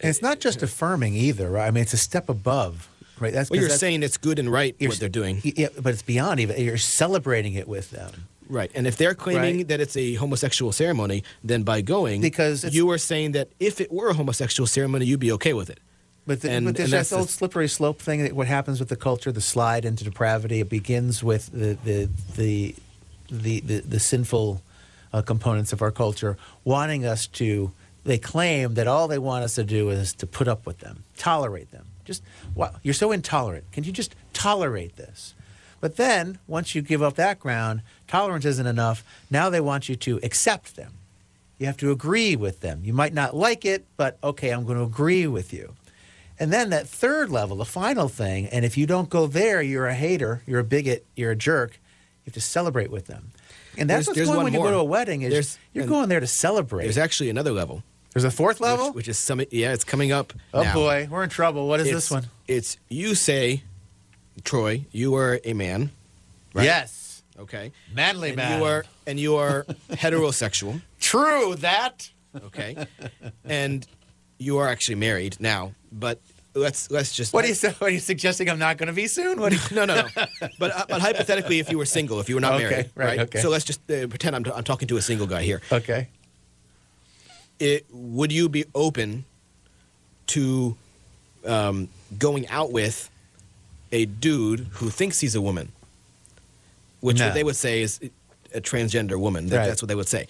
And 0.00 0.10
it's 0.10 0.20
not 0.22 0.40
just 0.40 0.62
affirming 0.62 1.14
either, 1.14 1.48
right? 1.50 1.68
I 1.68 1.70
mean, 1.70 1.82
it's 1.82 1.94
a 1.94 1.98
step 1.98 2.28
above, 2.28 2.88
right? 3.20 3.32
That's 3.32 3.48
Well, 3.48 3.60
you're 3.60 3.68
that's- 3.68 3.80
saying 3.80 4.02
it's 4.02 4.16
good 4.16 4.38
and 4.38 4.50
right 4.50 4.74
what 4.80 4.98
they're 4.98 5.08
doing, 5.08 5.40
Yeah, 5.44 5.68
but 5.80 5.92
it's 5.94 6.02
beyond 6.02 6.40
even. 6.40 6.60
You're 6.60 6.76
celebrating 6.76 7.54
it 7.54 7.68
with 7.68 7.90
them. 7.90 8.26
right? 8.48 8.70
And 8.74 8.86
if 8.86 8.96
they're 8.98 9.14
claiming 9.14 9.56
Right. 9.58 9.68
that 9.68 9.80
it's 9.80 9.96
a 9.96 10.14
homosexual 10.14 10.72
ceremony, 10.72 11.22
then 11.42 11.62
by 11.62 11.80
going, 11.80 12.20
Because 12.20 12.64
you 12.74 12.90
are 12.90 12.98
saying 12.98 13.32
that 13.32 13.48
if 13.60 13.80
it 13.80 13.90
were 13.90 14.10
a 14.10 14.14
homosexual 14.14 14.66
ceremony, 14.66 15.06
you'd 15.06 15.20
be 15.20 15.32
okay 15.32 15.54
with 15.54 15.70
it. 15.70 15.78
But, 16.26 16.40
the, 16.40 16.50
And- 16.50 16.64
but 16.66 16.76
there's 16.76 16.90
that 16.90 17.12
old 17.12 17.28
the- 17.28 17.32
slippery 17.32 17.68
slope 17.68 18.00
thing. 18.00 18.22
That 18.22 18.32
what 18.32 18.46
happens 18.46 18.80
with 18.80 18.88
the 18.88 18.96
culture, 18.96 19.30
the 19.32 19.40
slide 19.40 19.84
into 19.84 20.04
depravity. 20.04 20.60
It 20.60 20.68
begins 20.70 21.22
with 21.22 21.50
the 21.52 21.76
the 21.84 22.08
the 22.36 22.74
the, 23.30 23.60
the, 23.60 23.80
the 23.80 24.00
sinful 24.00 24.62
uh, 25.12 25.22
components 25.22 25.72
of 25.72 25.82
our 25.82 25.90
culture 25.90 26.36
wanting 26.64 27.04
us 27.04 27.26
to. 27.28 27.72
They 28.04 28.18
claim 28.18 28.74
that 28.74 28.86
all 28.86 29.08
they 29.08 29.18
want 29.18 29.44
us 29.44 29.54
to 29.54 29.64
do 29.64 29.88
is 29.88 30.12
to 30.14 30.26
put 30.26 30.46
up 30.46 30.66
with 30.66 30.80
them, 30.80 31.04
tolerate 31.16 31.70
them. 31.70 31.86
Just 32.04 32.22
wow, 32.54 32.74
you're 32.82 32.92
so 32.94 33.12
intolerant. 33.12 33.64
Can 33.72 33.84
you 33.84 33.92
just 33.92 34.14
tolerate 34.34 34.96
this? 34.96 35.34
But 35.80 35.96
then 35.96 36.38
once 36.46 36.74
you 36.74 36.82
give 36.82 37.02
up 37.02 37.14
that 37.16 37.38
ground, 37.40 37.80
tolerance 38.08 38.44
isn't 38.46 38.66
enough. 38.66 39.02
Now 39.30 39.48
they 39.50 39.60
want 39.60 39.88
you 39.88 39.96
to 39.96 40.20
accept 40.22 40.76
them. 40.76 40.92
You 41.58 41.66
have 41.66 41.76
to 41.78 41.90
agree 41.90 42.36
with 42.36 42.60
them. 42.60 42.80
You 42.84 42.92
might 42.92 43.12
not 43.14 43.34
like 43.36 43.64
it, 43.64 43.84
but 43.96 44.18
okay, 44.22 44.50
I'm 44.50 44.64
going 44.64 44.78
to 44.78 44.84
agree 44.84 45.26
with 45.26 45.52
you. 45.52 45.74
And 46.38 46.52
then 46.52 46.70
that 46.70 46.88
third 46.88 47.30
level, 47.30 47.56
the 47.58 47.64
final 47.64 48.08
thing, 48.08 48.46
and 48.48 48.64
if 48.64 48.76
you 48.76 48.86
don't 48.86 49.08
go 49.08 49.26
there, 49.26 49.62
you're 49.62 49.86
a 49.86 49.94
hater, 49.94 50.42
you're 50.46 50.60
a 50.60 50.64
bigot, 50.64 51.06
you're 51.14 51.30
a 51.30 51.36
jerk. 51.36 51.72
You 52.24 52.30
have 52.30 52.34
to 52.34 52.40
celebrate 52.40 52.90
with 52.90 53.06
them. 53.06 53.30
And 53.78 53.88
that's 53.90 54.06
There's- 54.06 54.06
what's 54.08 54.16
there's 54.16 54.28
going 54.28 54.44
when 54.44 54.52
you 54.52 54.58
go 54.60 54.70
to 54.70 54.76
a 54.78 54.84
wedding 54.84 55.22
is 55.22 55.30
There's- 55.32 55.58
you're 55.72 55.86
going 55.86 56.08
there 56.08 56.20
to 56.20 56.26
celebrate. 56.26 56.84
There's 56.84 56.98
actually 56.98 57.30
another 57.30 57.52
level, 57.52 57.82
There's 58.12 58.24
a 58.24 58.30
fourth 58.30 58.60
level? 58.60 58.86
which, 58.88 58.94
which 58.94 59.08
is 59.08 59.18
some. 59.18 59.40
Yeah, 59.50 59.72
it's 59.72 59.84
coming 59.84 60.10
up. 60.12 60.32
oh 60.52 60.62
now. 60.62 60.74
boy, 60.74 61.08
we're 61.10 61.22
in 61.24 61.30
trouble. 61.30 61.66
What 61.68 61.80
is 61.80 61.86
It's, 61.88 61.94
this 61.94 62.10
one? 62.10 62.26
It's 62.48 62.78
you 62.88 63.14
say, 63.14 63.62
Troy, 64.44 64.84
you 64.92 65.14
are 65.16 65.40
a 65.44 65.52
man, 65.52 65.90
right? 66.54 66.64
Yes. 66.64 67.22
okay, 67.38 67.72
Manly 67.92 68.28
and 68.30 68.36
man. 68.36 68.58
you 68.60 68.64
are 68.66 68.84
and 69.06 69.18
you 69.20 69.36
are 69.36 69.64
heterosexual, 69.90 70.80
True 71.00 71.54
that. 71.56 72.10
okay, 72.46 72.86
and 73.44 73.86
you 74.44 74.58
are 74.58 74.68
actually 74.68 74.96
married 74.96 75.36
now. 75.40 75.72
But 75.90 76.20
let's 76.54 76.90
let's 76.90 77.14
just 77.16 77.32
What 77.32 77.44
are 77.44 77.48
you 77.48 77.54
what 77.78 77.82
are 77.82 77.90
you 77.90 78.00
suggesting 78.00 78.48
I'm 78.48 78.58
not 78.58 78.76
going 78.78 78.86
to 78.88 78.92
be 78.92 79.06
soon? 79.06 79.40
What 79.40 79.52
you 79.52 79.58
No, 79.74 79.84
no, 79.84 79.94
no. 79.94 80.24
but 80.58 80.70
uh, 80.70 80.84
but 80.88 81.00
hypothetically, 81.00 81.58
if 81.58 81.70
you 81.70 81.78
were 81.78 81.86
single, 81.86 82.20
if 82.20 82.28
you 82.28 82.34
were 82.36 82.40
not 82.40 82.54
Okay, 82.54 82.70
married, 82.70 82.90
right, 82.94 83.18
okay. 83.20 83.40
So 83.40 83.48
let's 83.50 83.64
just 83.64 83.80
uh, 83.90 84.06
pretend 84.06 84.36
I'm, 84.36 84.44
I'm 84.54 84.64
talking 84.64 84.88
to 84.88 84.96
a 84.96 85.02
single 85.02 85.26
guy 85.26 85.42
here. 85.42 85.60
Okay. 85.72 86.08
It, 87.60 87.86
would 87.92 88.32
you 88.32 88.48
be 88.48 88.64
open 88.74 89.24
to 90.28 90.76
um, 91.46 91.88
going 92.18 92.48
out 92.48 92.72
with 92.72 93.08
a 93.92 94.06
dude 94.06 94.66
who 94.72 94.90
thinks 94.90 95.20
he's 95.20 95.36
a 95.36 95.40
woman, 95.40 95.70
which 97.00 97.18
No. 97.20 97.26
what 97.26 97.34
they 97.34 97.44
would 97.44 97.56
say 97.56 97.82
is 97.82 98.00
a 98.52 98.60
transgender 98.60 99.16
woman? 99.18 99.46
That, 99.48 99.56
Right. 99.58 99.66
That's 99.68 99.80
what 99.82 99.88
they 99.88 99.94
would 99.94 100.08
say. 100.08 100.26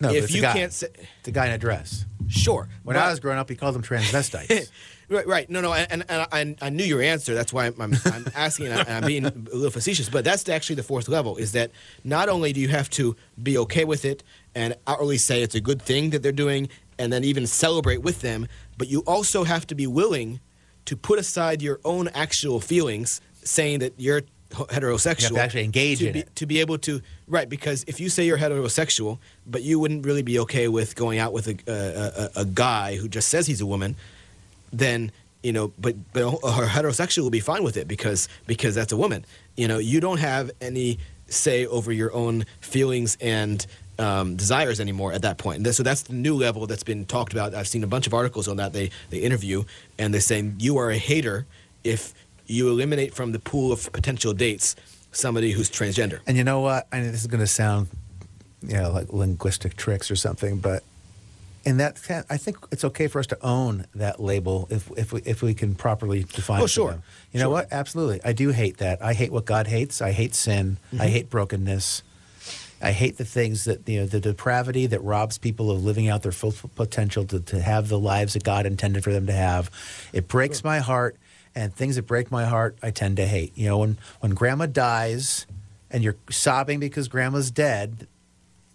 No, 0.00 0.10
if 0.10 0.30
you 0.30 0.42
guy. 0.42 0.52
can't 0.52 0.72
say, 0.72 0.88
It's 1.20 1.28
a 1.28 1.32
guy 1.32 1.46
in 1.46 1.52
a 1.52 1.58
dress. 1.58 2.04
sure. 2.28 2.68
When 2.82 2.94
but- 2.94 3.02
I 3.02 3.10
was 3.10 3.20
growing 3.20 3.38
up, 3.38 3.48
he 3.48 3.56
called 3.56 3.74
them 3.74 3.82
transvestites. 3.82 4.70
Right, 5.06 5.26
right. 5.26 5.50
No, 5.50 5.60
no, 5.60 5.74
and, 5.74 6.02
and 6.08 6.26
I, 6.32 6.56
I 6.66 6.70
knew 6.70 6.82
your 6.82 7.02
answer. 7.02 7.34
That's 7.34 7.52
why 7.52 7.66
I'm, 7.66 7.78
I'm, 7.78 7.94
I'm 8.06 8.24
asking, 8.34 8.68
and 8.68 8.88
I'm 8.88 9.04
being 9.04 9.26
a 9.26 9.30
little 9.30 9.70
facetious. 9.70 10.08
But 10.08 10.24
that's 10.24 10.48
actually 10.48 10.76
the 10.76 10.82
fourth 10.82 11.08
level: 11.08 11.36
is 11.36 11.52
that 11.52 11.72
not 12.04 12.30
only 12.30 12.54
do 12.54 12.60
you 12.60 12.68
have 12.68 12.88
to 12.90 13.14
be 13.42 13.58
okay 13.58 13.84
with 13.84 14.06
it 14.06 14.22
and 14.54 14.74
outwardly 14.86 15.18
say 15.18 15.42
it's 15.42 15.54
a 15.54 15.60
good 15.60 15.82
thing 15.82 16.08
that 16.10 16.22
they're 16.22 16.32
doing, 16.32 16.70
and 16.98 17.12
then 17.12 17.22
even 17.22 17.46
celebrate 17.46 17.98
with 18.00 18.22
them, 18.22 18.48
but 18.78 18.88
you 18.88 19.00
also 19.00 19.44
have 19.44 19.66
to 19.66 19.74
be 19.74 19.86
willing 19.86 20.40
to 20.86 20.96
put 20.96 21.18
aside 21.18 21.60
your 21.60 21.80
own 21.84 22.08
actual 22.14 22.58
feelings, 22.58 23.20
saying 23.42 23.80
that 23.80 23.92
you're 23.98 24.22
heterosexual. 24.54 25.20
You 25.20 25.26
have 25.26 25.34
to 25.34 25.40
actually 25.40 25.64
engage 25.64 25.98
to 25.98 26.06
in 26.08 26.12
be, 26.12 26.20
it. 26.20 26.36
to 26.36 26.46
be 26.46 26.60
able 26.60 26.78
to 26.78 27.00
right 27.28 27.48
because 27.48 27.84
if 27.86 28.00
you 28.00 28.08
say 28.08 28.24
you're 28.24 28.38
heterosexual, 28.38 29.18
but 29.46 29.62
you 29.62 29.78
wouldn't 29.78 30.06
really 30.06 30.22
be 30.22 30.38
okay 30.40 30.68
with 30.68 30.96
going 30.96 31.18
out 31.18 31.32
with 31.32 31.48
a 31.48 31.56
a, 31.66 32.40
a, 32.40 32.42
a 32.42 32.44
guy 32.44 32.96
who 32.96 33.08
just 33.08 33.28
says 33.28 33.46
he's 33.46 33.60
a 33.60 33.66
woman 33.66 33.96
then 34.72 35.12
you 35.42 35.52
know 35.52 35.72
but 35.78 35.94
but 36.12 36.22
a 36.22 36.28
a 36.28 36.66
heterosexual 36.66 37.22
will 37.22 37.30
be 37.30 37.40
fine 37.40 37.62
with 37.62 37.76
it 37.76 37.86
because 37.86 38.28
because 38.46 38.74
that's 38.74 38.92
a 38.92 38.96
woman 38.96 39.24
you 39.56 39.68
know 39.68 39.78
you 39.78 40.00
don't 40.00 40.18
have 40.18 40.50
any 40.60 40.98
say 41.28 41.66
over 41.66 41.92
your 41.92 42.12
own 42.12 42.44
feelings 42.60 43.16
and 43.20 43.66
um, 43.98 44.36
desires 44.36 44.80
anymore 44.80 45.12
at 45.12 45.22
that 45.22 45.38
point. 45.38 45.64
And 45.64 45.74
so 45.74 45.82
that's 45.82 46.02
the 46.02 46.14
new 46.14 46.34
level 46.34 46.66
that's 46.66 46.82
been 46.82 47.04
talked 47.06 47.32
about. 47.32 47.54
I've 47.54 47.68
seen 47.68 47.84
a 47.84 47.86
bunch 47.86 48.06
of 48.06 48.14
articles 48.14 48.48
on 48.48 48.56
that. 48.56 48.72
They 48.72 48.90
they 49.10 49.18
interview 49.18 49.64
and 49.98 50.12
they're 50.12 50.20
saying 50.20 50.56
you 50.58 50.78
are 50.78 50.90
a 50.90 50.98
hater 50.98 51.46
if 51.84 52.14
you 52.46 52.68
eliminate 52.68 53.14
from 53.14 53.32
the 53.32 53.38
pool 53.38 53.72
of 53.72 53.90
potential 53.92 54.32
dates 54.32 54.76
somebody 55.12 55.52
who's 55.52 55.70
transgender. 55.70 56.20
And 56.26 56.36
you 56.36 56.44
know 56.44 56.60
what? 56.60 56.86
I 56.92 57.00
know 57.00 57.10
this 57.10 57.20
is 57.20 57.26
going 57.26 57.40
to 57.40 57.46
sound, 57.46 57.88
you 58.62 58.76
know, 58.76 58.90
like 58.90 59.12
linguistic 59.12 59.76
tricks 59.76 60.10
or 60.10 60.16
something, 60.16 60.58
but 60.58 60.82
in 61.64 61.78
that 61.78 61.98
I 62.28 62.36
think 62.36 62.58
it's 62.70 62.84
okay 62.84 63.08
for 63.08 63.18
us 63.18 63.26
to 63.28 63.38
own 63.42 63.86
that 63.94 64.20
label 64.20 64.68
if 64.70 64.90
if 64.96 65.12
we 65.12 65.22
if 65.22 65.42
we 65.42 65.54
can 65.54 65.74
properly 65.74 66.24
define. 66.24 66.60
Oh, 66.60 66.64
it 66.64 66.68
sure. 66.68 66.90
them. 66.92 67.02
You 67.32 67.40
know 67.40 67.50
what? 67.50 67.68
Absolutely, 67.72 68.20
I 68.24 68.32
do 68.32 68.50
hate 68.50 68.78
that. 68.78 69.02
I 69.02 69.14
hate 69.14 69.32
what 69.32 69.44
God 69.44 69.66
hates. 69.66 70.02
I 70.02 70.12
hate 70.12 70.34
sin. 70.34 70.76
Mm-hmm. 70.88 71.02
I 71.02 71.06
hate 71.06 71.30
brokenness. 71.30 72.02
I 72.82 72.92
hate 72.92 73.16
the 73.16 73.24
things 73.24 73.64
that 73.64 73.88
you 73.88 74.00
know, 74.00 74.06
the 74.06 74.20
depravity 74.20 74.86
that 74.86 75.02
robs 75.02 75.38
people 75.38 75.70
of 75.70 75.82
living 75.82 76.08
out 76.08 76.22
their 76.22 76.32
full 76.32 76.52
potential 76.74 77.24
to, 77.26 77.40
to 77.40 77.62
have 77.62 77.88
the 77.88 77.98
lives 77.98 78.34
that 78.34 78.44
God 78.44 78.66
intended 78.66 79.02
for 79.02 79.12
them 79.12 79.26
to 79.26 79.32
have. 79.32 79.70
It 80.12 80.28
breaks 80.28 80.62
my 80.62 80.80
heart, 80.80 81.16
and 81.54 81.74
things 81.74 81.96
that 81.96 82.02
break 82.06 82.30
my 82.30 82.44
heart, 82.44 82.76
I 82.82 82.90
tend 82.90 83.16
to 83.18 83.26
hate. 83.26 83.56
You 83.56 83.68
know, 83.68 83.78
when 83.78 83.98
when 84.20 84.32
Grandma 84.34 84.66
dies, 84.66 85.46
and 85.90 86.02
you're 86.02 86.16
sobbing 86.30 86.80
because 86.80 87.08
Grandma's 87.08 87.50
dead, 87.50 88.06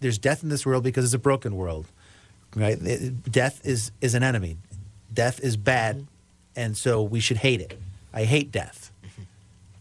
there's 0.00 0.18
death 0.18 0.42
in 0.42 0.48
this 0.48 0.64
world 0.64 0.82
because 0.82 1.04
it's 1.04 1.14
a 1.14 1.18
broken 1.18 1.56
world, 1.56 1.86
right? 2.56 2.80
It- 2.80 3.30
death 3.30 3.60
is 3.64 3.92
is 4.00 4.14
an 4.14 4.22
enemy. 4.22 4.56
Death 5.12 5.40
is 5.40 5.56
bad, 5.56 6.06
and 6.56 6.76
so 6.76 7.02
we 7.02 7.20
should 7.20 7.38
hate 7.38 7.60
it. 7.60 7.78
I 8.12 8.24
hate 8.24 8.50
death. 8.52 8.90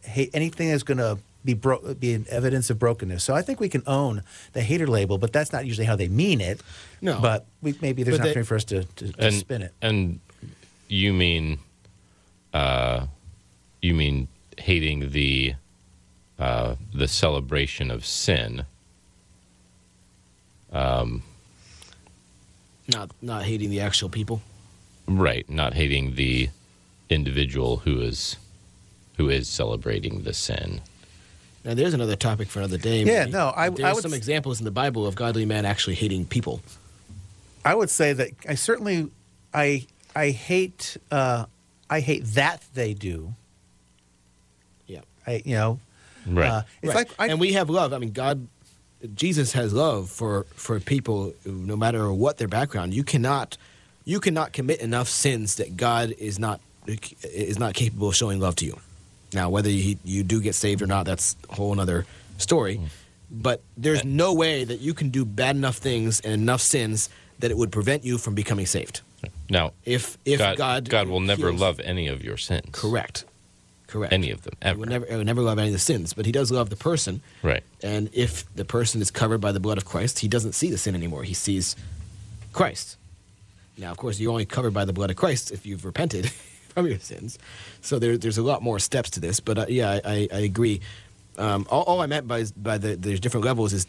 Hate 0.03 0.31
anything 0.33 0.69
that's 0.69 0.83
going 0.83 0.97
to 0.97 1.19
be 1.45 1.53
bro- 1.53 1.93
be 1.93 2.13
an 2.13 2.25
evidence 2.29 2.69
of 2.69 2.79
brokenness. 2.79 3.23
So 3.23 3.33
I 3.35 3.41
think 3.41 3.59
we 3.59 3.69
can 3.69 3.83
own 3.87 4.23
the 4.53 4.61
hater 4.61 4.87
label, 4.87 5.17
but 5.17 5.31
that's 5.31 5.53
not 5.53 5.65
usually 5.65 5.85
how 5.85 5.95
they 5.95 6.07
mean 6.07 6.41
it. 6.41 6.61
No. 7.01 7.19
but 7.21 7.45
we, 7.61 7.75
maybe 7.81 8.03
there's 8.03 8.17
But 8.17 8.25
an 8.25 8.29
opportunity 8.31 8.47
for 8.47 8.55
us 8.55 8.63
to, 8.65 8.83
to, 8.83 9.11
to 9.13 9.25
and 9.25 9.33
spin 9.35 9.61
it. 9.61 9.73
And 9.81 10.19
you 10.87 11.13
mean, 11.13 11.59
uh, 12.53 13.05
you 13.81 13.93
mean 13.93 14.27
hating 14.57 15.11
the 15.11 15.53
uh, 16.37 16.75
the 16.93 17.07
celebration 17.07 17.91
of 17.91 18.05
sin? 18.05 18.65
Not 22.87 23.11
not 23.21 23.43
hating 23.43 23.69
the 23.69 23.81
actual 23.81 24.09
people. 24.09 24.41
Right, 25.07 25.47
not 25.49 25.73
hating 25.73 26.15
the 26.15 26.49
individual 27.09 27.77
who 27.77 28.01
is 28.01 28.35
who 29.17 29.29
is 29.29 29.47
celebrating 29.47 30.23
the 30.23 30.33
sin. 30.33 30.81
Now, 31.65 31.73
there's 31.73 31.93
another 31.93 32.15
topic 32.15 32.47
for 32.47 32.59
another 32.59 32.77
day. 32.77 33.03
Yeah, 33.03 33.19
maybe. 33.25 33.31
no, 33.31 33.53
I- 33.55 33.69
There's 33.69 33.81
I 33.81 33.93
would 33.93 34.01
some 34.01 34.13
s- 34.13 34.17
examples 34.17 34.59
in 34.59 34.65
the 34.65 34.71
Bible 34.71 35.05
of 35.05 35.15
godly 35.15 35.45
men 35.45 35.65
actually 35.65 35.95
hating 35.95 36.25
people. 36.25 36.61
I 37.65 37.75
would 37.75 37.89
say 37.89 38.13
that 38.13 38.29
I 38.47 38.55
certainly 38.55 39.09
I 39.53 39.85
I 40.15 40.29
hate 40.31 40.97
uh, 41.11 41.45
I 41.89 41.99
hate 42.01 42.23
that 42.35 42.63
they 42.73 42.93
do. 42.93 43.33
Yeah. 44.87 45.01
I 45.27 45.41
you 45.45 45.55
know 45.55 45.79
Right. 46.27 46.47
uh, 46.47 46.61
it's 46.81 46.93
Right. 46.93 47.07
like 47.09 47.09
I, 47.17 47.27
and 47.27 47.39
we 47.39 47.53
have 47.53 47.69
love. 47.69 47.93
I 47.93 47.97
mean, 47.97 48.11
God, 48.11 48.47
Jesus 49.15 49.53
has 49.53 49.73
love 49.73 50.09
for 50.09 50.45
for 50.55 50.79
people, 50.79 51.33
no 51.45 51.75
matter 51.77 52.11
what 52.11 52.37
their 52.37 52.47
background. 52.49 52.93
You 52.93 53.03
cannot, 53.03 53.57
you 54.05 54.19
cannot 54.19 54.51
commit 54.53 54.81
enough 54.81 55.07
sins 55.09 55.55
that 55.55 55.77
God 55.77 56.13
is 56.19 56.37
not 56.37 56.59
is 57.23 57.57
not 57.57 57.73
capable 57.73 58.09
of 58.09 58.15
showing 58.15 58.39
love 58.39 58.55
to 58.57 58.65
you. 58.65 58.77
Now, 59.33 59.49
whether 59.49 59.69
you, 59.69 59.97
you 60.03 60.23
do 60.23 60.41
get 60.41 60.55
saved 60.55 60.81
or 60.81 60.87
not, 60.87 61.05
that's 61.05 61.35
a 61.49 61.55
whole 61.55 61.79
other 61.79 62.05
story. 62.37 62.81
But 63.31 63.61
there's 63.77 64.03
no 64.03 64.33
way 64.33 64.63
that 64.63 64.79
you 64.81 64.93
can 64.95 65.09
do 65.09 65.23
bad 65.23 65.55
enough 65.55 65.77
things 65.77 66.19
and 66.19 66.33
enough 66.33 66.61
sins 66.61 67.09
that 67.39 67.51
it 67.51 67.57
would 67.57 67.71
prevent 67.71 68.03
you 68.03 68.17
from 68.17 68.33
becoming 68.33 68.65
saved. 68.65 69.01
Now, 69.49 69.71
If 69.85 70.17
if 70.25 70.39
God, 70.39 70.57
God 70.57 70.89
God 70.89 71.07
will 71.07 71.19
never 71.19 71.49
heals- 71.49 71.61
love 71.61 71.79
any 71.79 72.07
of 72.07 72.23
your 72.23 72.37
sins. 72.37 72.69
correct, 72.71 73.25
correct 73.87 74.13
Any 74.13 74.31
of 74.31 74.41
them 74.43 74.53
He 74.61 74.67
ever. 74.69 74.79
would 74.79 74.89
never, 74.89 75.05
he 75.05 75.15
would 75.15 75.25
never 75.25 75.41
love 75.41 75.57
any 75.59 75.69
of 75.69 75.73
the 75.73 75.79
sins, 75.79 76.13
but 76.13 76.25
he 76.25 76.31
does 76.31 76.51
love 76.51 76.69
the 76.69 76.75
person. 76.75 77.21
Right. 77.43 77.63
And 77.83 78.09
if 78.13 78.45
the 78.55 78.65
person 78.65 79.01
is 79.01 79.09
covered 79.11 79.39
by 79.39 79.51
the 79.51 79.59
blood 79.59 79.77
of 79.77 79.85
Christ, 79.85 80.19
he 80.19 80.27
doesn't 80.27 80.53
see 80.53 80.69
the 80.69 80.77
sin 80.77 80.95
anymore. 80.95 81.23
He 81.23 81.33
sees 81.33 81.75
Christ. 82.53 82.97
Now, 83.77 83.91
of 83.91 83.97
course, 83.97 84.19
you're 84.19 84.31
only 84.31 84.45
covered 84.45 84.73
by 84.73 84.85
the 84.85 84.93
blood 84.93 85.09
of 85.09 85.15
Christ 85.15 85.51
if 85.51 85.65
you've 85.65 85.85
repented 85.85 86.29
from 86.69 86.85
your 86.87 86.99
sins. 86.99 87.39
So 87.81 87.97
there, 87.97 88.17
there's 88.17 88.37
a 88.37 88.43
lot 88.43 88.61
more 88.61 88.77
steps 88.79 89.09
to 89.11 89.19
this. 89.19 89.39
But 89.39 89.57
uh, 89.57 89.65
yeah, 89.69 89.91
I, 89.91 90.01
I, 90.05 90.27
I 90.33 90.39
agree. 90.39 90.81
Um, 91.37 91.65
all, 91.69 91.83
all 91.83 92.01
I 92.01 92.05
meant 92.05 92.27
by 92.27 92.45
by 92.57 92.77
the 92.77 92.95
there's 92.95 93.21
different 93.21 93.45
levels 93.45 93.71
is 93.71 93.87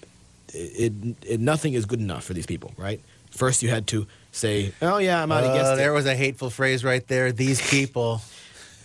it, 0.54 0.92
it 1.26 1.40
nothing 1.40 1.74
is 1.74 1.86
good 1.86 2.00
enough 2.00 2.24
for 2.24 2.34
these 2.34 2.46
people, 2.46 2.72
right? 2.76 3.00
First, 3.30 3.62
you 3.62 3.68
had 3.68 3.86
to 3.88 4.06
say, 4.32 4.72
"Oh 4.82 4.98
yeah, 4.98 5.22
I'm 5.22 5.28
not 5.28 5.44
Oh, 5.44 5.52
against 5.52 5.76
there 5.76 5.90
it." 5.92 5.94
was 5.94 6.06
a 6.06 6.14
hateful 6.16 6.50
phrase 6.50 6.84
right 6.84 7.06
there. 7.06 7.32
These 7.32 7.60
people. 7.70 8.20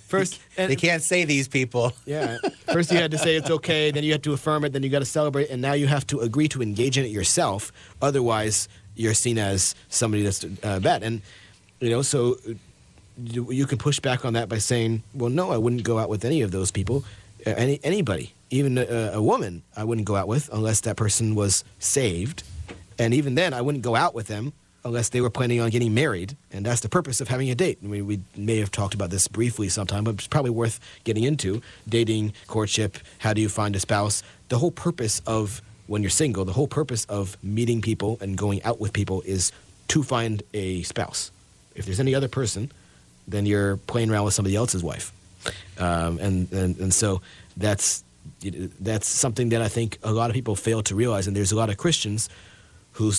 First, 0.08 0.39
and, 0.56 0.71
they 0.71 0.75
can't 0.75 1.01
say 1.01 1.25
these 1.25 1.47
people. 1.47 1.91
Yeah. 2.06 2.38
First, 2.71 2.91
you 2.91 2.97
had 2.99 3.10
to 3.12 3.17
say 3.17 3.36
it's 3.36 3.49
okay. 3.49 3.89
Then 3.89 4.04
you 4.04 4.12
had 4.12 4.21
to 4.23 4.34
affirm 4.34 4.63
it. 4.63 4.71
Then 4.71 4.84
you 4.84 4.89
got 4.89 4.99
to 4.99 5.06
celebrate. 5.06 5.49
And 5.49 5.63
now 5.63 5.73
you 5.73 5.88
have 5.88 6.06
to 6.08 6.19
agree 6.19 6.47
to 6.49 6.62
engage 6.62 6.95
in 6.99 7.06
it 7.06 7.10
yourself. 7.12 7.71
Otherwise, 8.04 8.69
you're 8.95 9.15
seen 9.15 9.39
as 9.39 9.73
somebody 9.89 10.21
that's 10.23 10.45
uh, 10.63 10.80
bad. 10.80 11.01
And 11.01 11.21
you 11.80 11.89
know, 11.89 12.04
so 12.04 12.36
uh, 12.47 12.54
you, 13.17 13.51
you 13.51 13.65
can 13.65 13.80
push 13.80 13.99
back 13.99 14.25
on 14.25 14.34
that 14.34 14.47
by 14.47 14.60
saying, 14.60 15.01
"Well, 15.15 15.32
no, 15.32 15.49
I 15.51 15.58
wouldn't 15.58 15.84
go 15.84 15.97
out 15.97 16.08
with 16.10 16.23
any 16.23 16.41
of 16.41 16.51
those 16.51 16.69
people, 16.69 16.97
uh, 16.97 17.04
Uh, 17.46 17.52
any 17.52 17.80
anybody, 17.84 18.34
even 18.50 18.78
a, 18.78 19.12
a 19.14 19.22
woman. 19.22 19.64
I 19.76 19.84
wouldn't 19.84 20.08
go 20.08 20.16
out 20.16 20.28
with 20.28 20.50
unless 20.52 20.82
that 20.82 20.96
person 20.96 21.36
was 21.36 21.64
saved. 21.80 22.44
And 22.98 23.14
even 23.14 23.36
then, 23.36 23.54
I 23.54 23.62
wouldn't 23.62 23.84
go 23.84 23.96
out 23.96 24.16
with 24.16 24.28
them." 24.28 24.54
Unless 24.84 25.10
they 25.10 25.20
were 25.20 25.32
planning 25.32 25.60
on 25.62 25.72
getting 25.72 25.96
married, 25.96 26.38
and 26.52 26.64
that's 26.64 26.82
the 26.82 26.90
purpose 26.90 27.20
of 27.20 27.28
having 27.28 27.50
a 27.50 27.56
date. 27.56 27.80
We 27.82 28.20
may 28.38 28.58
have 28.60 28.70
talked 28.70 28.94
about 28.94 29.10
this 29.10 29.28
briefly 29.28 29.68
sometime, 29.68 30.04
but 30.04 30.14
it's 30.14 30.28
probably 30.28 30.52
worth 30.52 30.80
getting 31.04 31.24
into 31.24 31.64
dating, 31.90 32.34
courtship. 32.46 33.00
How 33.18 33.34
do 33.34 33.42
you 33.42 33.50
find 33.50 33.76
a 33.76 33.80
spouse? 33.80 34.22
The 34.50 34.60
whole 34.60 34.70
purpose 34.70 35.24
of 35.26 35.64
when 35.88 36.04
you're 36.04 36.12
single, 36.12 36.46
the 36.46 36.54
whole 36.54 36.68
purpose 36.68 37.06
of 37.06 37.36
meeting 37.42 37.82
people 37.82 38.20
and 38.22 38.38
going 38.38 38.62
out 38.62 38.80
with 38.80 38.94
people 38.94 39.24
is 39.26 39.52
to 39.88 40.04
find 40.04 40.44
a 40.54 40.84
spouse. 40.84 41.32
If 41.74 41.86
there's 41.86 42.00
any 42.00 42.14
other 42.14 42.28
person, 42.28 42.72
then 43.28 43.48
you're 43.48 43.78
playing 43.78 44.12
around 44.12 44.26
with 44.26 44.36
somebody 44.36 44.56
else's 44.56 44.84
wife, 44.84 45.12
um, 45.78 46.20
and, 46.20 46.52
and 46.52 46.78
and 46.78 46.94
so 46.94 47.22
that's 47.58 48.04
that's 48.80 49.08
something 49.08 49.50
that 49.50 49.62
I 49.62 49.68
think 49.68 49.98
a 50.04 50.12
lot 50.12 50.30
of 50.30 50.34
people 50.34 50.56
fail 50.56 50.82
to 50.84 50.96
realize. 50.96 51.28
And 51.28 51.36
there's 51.36 51.52
a 51.52 51.56
lot 51.56 51.70
of 51.70 51.78
Christians 51.78 52.30
who 52.94 53.12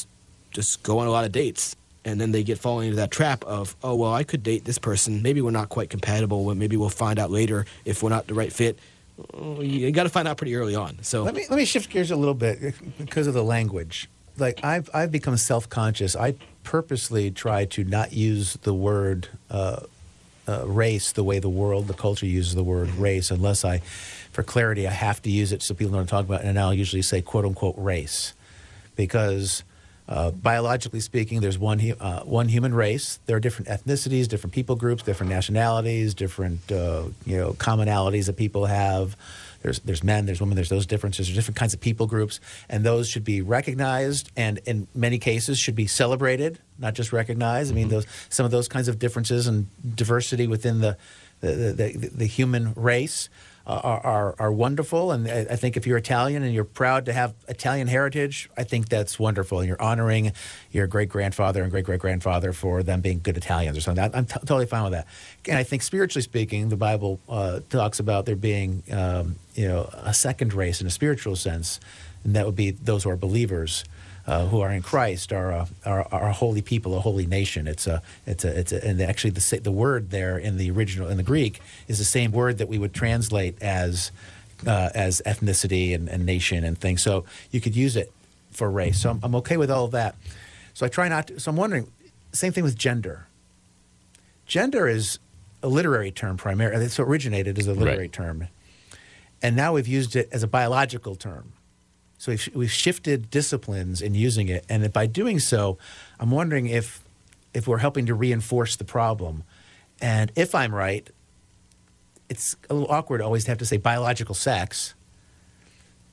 just 0.51 0.83
go 0.83 0.99
on 0.99 1.07
a 1.07 1.11
lot 1.11 1.25
of 1.25 1.33
dates 1.33 1.77
and 2.05 2.21
then 2.21 2.31
they 2.33 2.45
get 2.45 2.59
falling 2.59 2.87
into 2.87 2.97
that 2.97 3.11
trap 3.11 3.45
of 3.45 3.77
oh 3.83 3.95
well 3.95 4.15
i 4.15 4.23
could 4.23 4.43
date 4.43 4.65
this 4.65 4.79
person 4.79 5.23
maybe 5.23 5.43
we're 5.43 5.51
not 5.51 5.69
quite 5.69 5.91
compatible 5.91 6.55
maybe 6.55 6.77
we'll 6.77 6.89
find 6.89 7.19
out 7.19 7.31
later 7.31 7.67
if 7.85 8.03
we're 8.03 8.09
not 8.09 8.27
the 8.27 8.33
right 8.33 8.53
fit 8.53 8.79
you 9.61 9.91
got 9.93 10.05
to 10.05 10.09
find 10.09 10.29
out 10.29 10.37
pretty 10.37 10.55
early 10.55 10.75
on 10.75 10.99
so 11.03 11.25
Let 11.25 11.35
me 11.35 11.45
let 11.49 11.57
me 11.57 11.65
shift 11.65 11.91
gears 11.91 12.11
a 12.11 12.17
little 12.17 12.35
bit 12.35 12.75
because 12.99 13.27
of 13.27 13.35
the 13.35 13.43
language. 13.43 14.09
Like 14.37 14.63
I've 14.63 14.91
I've 14.93 15.11
become 15.11 15.37
self 15.39 15.69
conscious. 15.71 16.15
I 16.15 16.35
purposely 16.65 17.31
try 17.31 17.65
to 17.65 17.85
not 17.85 18.13
use 18.13 18.55
the 18.63 18.75
word 18.75 19.29
uh, 19.51 19.81
uh, 20.49 20.67
race 20.67 21.13
the 21.13 21.25
way 21.25 21.39
the 21.39 21.49
world, 21.49 21.87
the 21.87 21.95
culture 21.95 22.27
uses 22.27 22.55
the 22.55 22.65
word 22.65 22.89
race, 22.91 23.31
unless 23.31 23.65
I, 23.65 23.79
for 24.33 24.43
clarity, 24.43 24.87
I 24.87 24.93
have 24.93 25.21
to 25.23 25.31
use 25.31 25.53
it 25.53 25.63
so 25.63 25.75
people 25.75 25.93
know 25.93 25.99
what 25.99 26.03
I'm 26.03 26.07
talking 26.09 26.35
about. 26.35 26.45
And 26.45 26.59
I'll 26.59 26.75
usually 26.75 27.03
say 27.03 27.23
quote 27.23 27.45
unquote 27.45 27.77
race, 27.79 28.35
because. 28.97 29.63
Uh, 30.09 30.31
biologically 30.31 31.01
speaking, 31.01 31.41
there's 31.41 31.59
one 31.59 31.81
uh, 32.01 32.21
one 32.21 32.49
human 32.49 32.73
race. 32.73 33.19
There 33.27 33.37
are 33.37 33.41
different 33.41 33.69
ethnicities, 33.69 34.29
different 34.29 34.55
people 34.55 34.77
groups, 34.77 35.03
different 35.03 35.31
nationalities, 35.31 36.15
different 36.15 36.71
uh, 36.71 37.05
you 37.25 37.37
know 37.37 37.53
commonalities 37.55 38.27
that 38.27 38.37
people 38.37 38.67
have. 38.67 39.17
There's 39.63 39.81
there's 39.81 40.05
men, 40.05 40.27
there's 40.27 40.41
women, 40.41 40.55
there's 40.55 40.69
those 40.69 40.87
differences. 40.87 41.27
There's 41.27 41.37
different 41.37 41.57
kinds 41.57 41.75
of 41.75 41.81
people 41.81 42.07
groups, 42.07 42.39
and 42.69 42.85
those 42.85 43.09
should 43.09 43.25
be 43.25 43.43
recognized, 43.43 44.31
and 44.37 44.61
in 44.65 44.87
many 44.95 45.19
cases 45.19 45.59
should 45.59 45.75
be 45.75 45.89
celebrated, 45.89 46.61
not 46.79 46.95
just 46.95 47.13
recognized. 47.13 47.73
I 47.73 47.75
mean, 47.75 47.89
those 47.89 48.07
some 48.29 48.47
of 48.47 48.53
those 48.53 48.69
kinds 48.69 48.87
of 48.87 49.01
differences 49.01 49.49
and 49.49 49.67
diversity 49.97 50.47
within 50.47 50.81
the 50.81 50.97
the, 51.41 51.49
the, 51.49 51.73
the, 51.73 52.09
the 52.09 52.27
human 52.27 52.75
race 52.75 53.29
are, 53.67 54.01
are, 54.07 54.35
are 54.39 54.53
wonderful. 54.53 55.11
And 55.11 55.29
I, 55.29 55.47
I 55.51 55.57
think 55.57 55.77
if 55.77 55.87
you're 55.87 55.99
Italian 55.99 56.43
and 56.43 56.55
you're 56.55 56.65
proud 56.65 57.07
to 57.07 57.13
have 57.13 57.35
Italian 57.49 57.89
heritage, 57.89 58.49
I 58.57 58.63
think 58.63 58.89
that's 58.89 59.19
wonderful. 59.19 59.59
And 59.59 59.69
you're 59.69 59.81
honoring 59.83 60.33
your 60.71 60.87
great 60.87 61.09
grandfather 61.09 61.63
and 61.63 61.71
great 61.71 61.85
great 61.85 62.01
grandfather 62.01 62.53
for 62.53 62.83
them 62.83 63.01
being 63.01 63.21
good 63.23 63.37
Italians 63.37 63.77
or 63.77 63.81
something. 63.81 64.05
I, 64.05 64.17
I'm 64.17 64.27
t- 64.27 64.35
totally 64.41 64.67
fine 64.67 64.85
with 64.85 64.93
that. 64.93 65.07
And 65.49 65.59
I 65.59 65.65
think 65.65 65.83
spiritually 65.83 66.23
speaking, 66.23 66.69
the 66.69 66.77
Bible 66.77 67.21
uh, 67.29 67.61
talks 67.69 67.99
about 67.99 68.27
there 68.27 68.37
being 68.37 68.83
um, 68.93 69.37
you 69.55 69.67
know 69.67 69.91
a 69.95 70.15
second 70.15 70.55
race 70.55 70.81
in 70.81 70.87
a 70.87 70.91
spiritual 70.91 71.35
sense, 71.35 71.81
and 72.25 72.37
that 72.37 72.47
would 72.47 72.57
be 72.57 72.71
those 72.71 73.05
who 73.05 73.11
are 73.11 73.17
believers. 73.17 73.85
Uh, 74.27 74.45
who 74.47 74.61
are 74.61 74.73
in 74.73 74.83
Christ 74.83 75.33
are 75.33 75.53
a, 75.53 75.69
are, 75.85 76.09
are 76.11 76.29
a 76.31 76.33
holy 76.33 76.61
people, 76.61 76.97
a 76.97 77.01
holy 77.01 77.27
nation. 77.27 77.69
It's 77.69 77.87
a 77.87 78.03
it's 78.27 78.45
a 78.45 78.59
it's 78.59 78.73
a, 78.73 78.85
and 78.85 79.01
actually 79.01 79.31
the 79.31 79.61
the 79.63 79.71
word 79.71 80.11
there 80.11 80.37
in 80.37 80.57
the 80.57 80.69
original 80.73 81.09
in 81.09 81.17
the 81.17 81.23
Greek 81.23 81.61
is 81.87 81.99
the 81.99 82.05
same 82.05 82.33
word 82.33 82.59
that 82.59 82.67
we 82.69 82.77
would 82.77 82.93
translate 82.93 83.63
as 83.63 84.11
uh, 84.67 84.91
as 84.97 85.23
ethnicity 85.25 85.95
and, 85.95 86.09
and 86.09 86.27
nation 86.27 86.65
and 86.65 86.77
things. 86.77 87.05
So 87.05 87.25
you 87.53 87.61
could 87.61 87.77
use 87.77 87.95
it 87.95 88.11
for 88.51 88.69
race. 88.69 88.99
So 89.01 89.11
I'm, 89.11 89.21
I'm 89.23 89.35
okay 89.37 89.57
with 89.59 89.71
all 89.71 89.85
of 89.85 89.93
that. 89.93 90.17
So 90.75 90.85
I 90.85 90.89
try 90.89 91.09
not 91.09 91.29
to. 91.29 91.39
So 91.39 91.51
I'm 91.53 91.57
wondering, 91.57 91.87
same 92.33 92.53
thing 92.53 92.65
with 92.65 92.77
gender. 92.77 93.29
Gender 94.47 94.89
is 94.89 95.21
a 95.63 95.69
literary 95.69 96.11
term 96.11 96.37
primarily. 96.37 96.85
It's 96.85 96.99
originated 96.99 97.59
as 97.61 97.69
a 97.69 97.75
literary 97.75 97.99
Right. 98.01 98.13
term, 98.13 98.49
and 99.41 99.55
now 99.55 99.75
we've 99.75 99.87
used 99.87 100.17
it 100.17 100.29
as 100.33 100.43
a 100.43 100.49
biological 100.49 101.15
term. 101.15 101.53
So 102.19 102.33
we've, 102.33 102.49
we've 102.55 102.73
shifted 102.73 103.31
disciplines 103.31 104.01
in 104.01 104.15
using 104.15 104.49
it, 104.49 104.65
and 104.69 104.91
by 104.93 105.07
doing 105.07 105.39
so, 105.39 105.79
I'm 106.19 106.31
wondering 106.31 106.67
if 106.67 107.03
if 107.55 107.67
we're 107.67 107.79
helping 107.79 108.05
to 108.07 108.15
reinforce 108.15 108.77
the 108.77 108.85
problem. 108.85 109.43
And 110.01 110.31
if 110.37 110.55
I'm 110.55 110.75
right, 110.75 111.09
it's 112.29 112.55
a 112.69 112.75
little 112.75 112.91
awkward 112.91 113.23
always 113.23 113.45
to 113.45 113.51
have 113.51 113.59
to 113.59 113.67
say 113.67 113.79
biological 113.79 114.35
sex. 114.35 114.95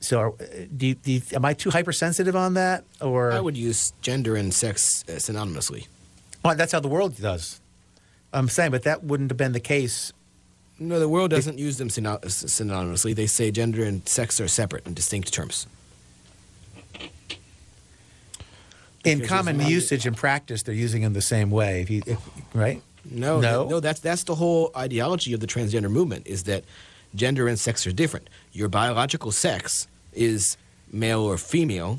So, 0.00 0.20
are, 0.20 0.34
do 0.74 0.86
you, 0.86 0.94
do 0.94 1.12
you, 1.12 1.22
am 1.32 1.44
I 1.44 1.54
too 1.54 1.70
hypersensitive 1.70 2.36
on 2.36 2.54
that, 2.54 2.84
or 3.00 3.32
I 3.32 3.40
would 3.40 3.56
use 3.56 3.92
gender 4.02 4.36
and 4.36 4.52
sex 4.52 5.04
uh, 5.08 5.12
synonymously. 5.12 5.86
well, 6.42 6.54
that's 6.54 6.72
how 6.72 6.80
the 6.80 6.88
world 6.88 7.16
does? 7.16 7.60
I'm 8.32 8.48
saying, 8.48 8.70
but 8.70 8.82
that 8.82 9.04
wouldn't 9.04 9.30
have 9.30 9.38
been 9.38 9.52
the 9.52 9.60
case. 9.60 10.12
No, 10.78 10.98
the 10.98 11.08
world 11.08 11.30
doesn't 11.30 11.58
use 11.58 11.78
them 11.78 11.88
syno- 11.88 12.20
synonymously. 12.20 13.14
They 13.14 13.26
say 13.26 13.50
gender 13.50 13.84
and 13.84 14.06
sex 14.08 14.40
are 14.40 14.48
separate 14.48 14.86
and 14.86 14.94
distinct 14.94 15.32
terms. 15.32 15.66
In 19.04 19.20
common 19.26 19.56
there's 19.58 19.66
a 19.66 19.70
lot- 19.70 19.74
usage 19.74 20.06
and 20.06 20.16
practice, 20.16 20.62
they're 20.62 20.74
using 20.74 21.02
them 21.02 21.12
the 21.12 21.20
same 21.22 21.50
way. 21.50 21.82
If 21.82 21.90
you, 21.90 22.02
if, 22.06 22.18
right? 22.54 22.80
No, 23.10 23.38
No? 23.40 23.58
th- 23.62 23.70
no. 23.70 23.80
That's 23.80 24.00
that's 24.00 24.24
the 24.24 24.34
whole 24.36 24.70
ideology 24.76 25.34
of 25.34 25.40
the 25.40 25.46
transgender 25.46 25.90
movement 25.90 26.26
is 26.26 26.44
that 26.44 26.64
gender 27.14 27.46
and 27.46 27.58
sex 27.58 27.86
are 27.86 27.92
different. 27.92 28.28
Your 28.52 28.68
biological 28.68 29.30
sex 29.30 29.86
is 30.14 30.56
male 30.90 31.20
or 31.20 31.36
female, 31.36 31.98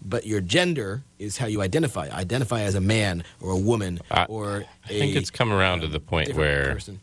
but 0.00 0.24
your 0.24 0.40
gender 0.40 1.02
is 1.18 1.38
how 1.38 1.46
you 1.46 1.62
identify. 1.62 2.08
Identify 2.12 2.60
as 2.60 2.76
a 2.76 2.80
man 2.80 3.24
or 3.40 3.50
a 3.50 3.56
woman 3.58 3.98
I- 4.10 4.26
or 4.26 4.64
I 4.84 4.88
think 4.88 5.16
it's 5.16 5.30
come 5.30 5.52
around 5.52 5.80
to 5.80 5.88
the 5.88 5.96
um, 5.98 6.02
point 6.04 6.32
where 6.34 6.74
person. 6.74 7.00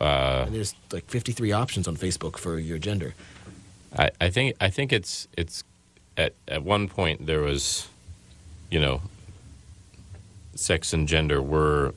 Uh, 0.00 0.44
and 0.46 0.54
there's 0.54 0.74
like 0.92 1.04
53 1.10 1.50
options 1.52 1.88
on 1.88 1.96
Facebook 1.96 2.38
for 2.38 2.58
your 2.58 2.78
gender. 2.78 3.14
I, 3.98 4.10
I 4.20 4.30
think 4.30 4.54
I 4.60 4.70
think 4.70 4.92
it's 4.92 5.26
it's 5.36 5.64
at 6.20 6.32
at 6.46 6.62
one 6.62 6.88
point 6.88 7.26
there 7.26 7.40
was, 7.40 7.88
you 8.70 8.80
know, 8.80 9.02
sex 10.54 10.92
and 10.92 11.08
gender 11.08 11.40
were 11.40 11.94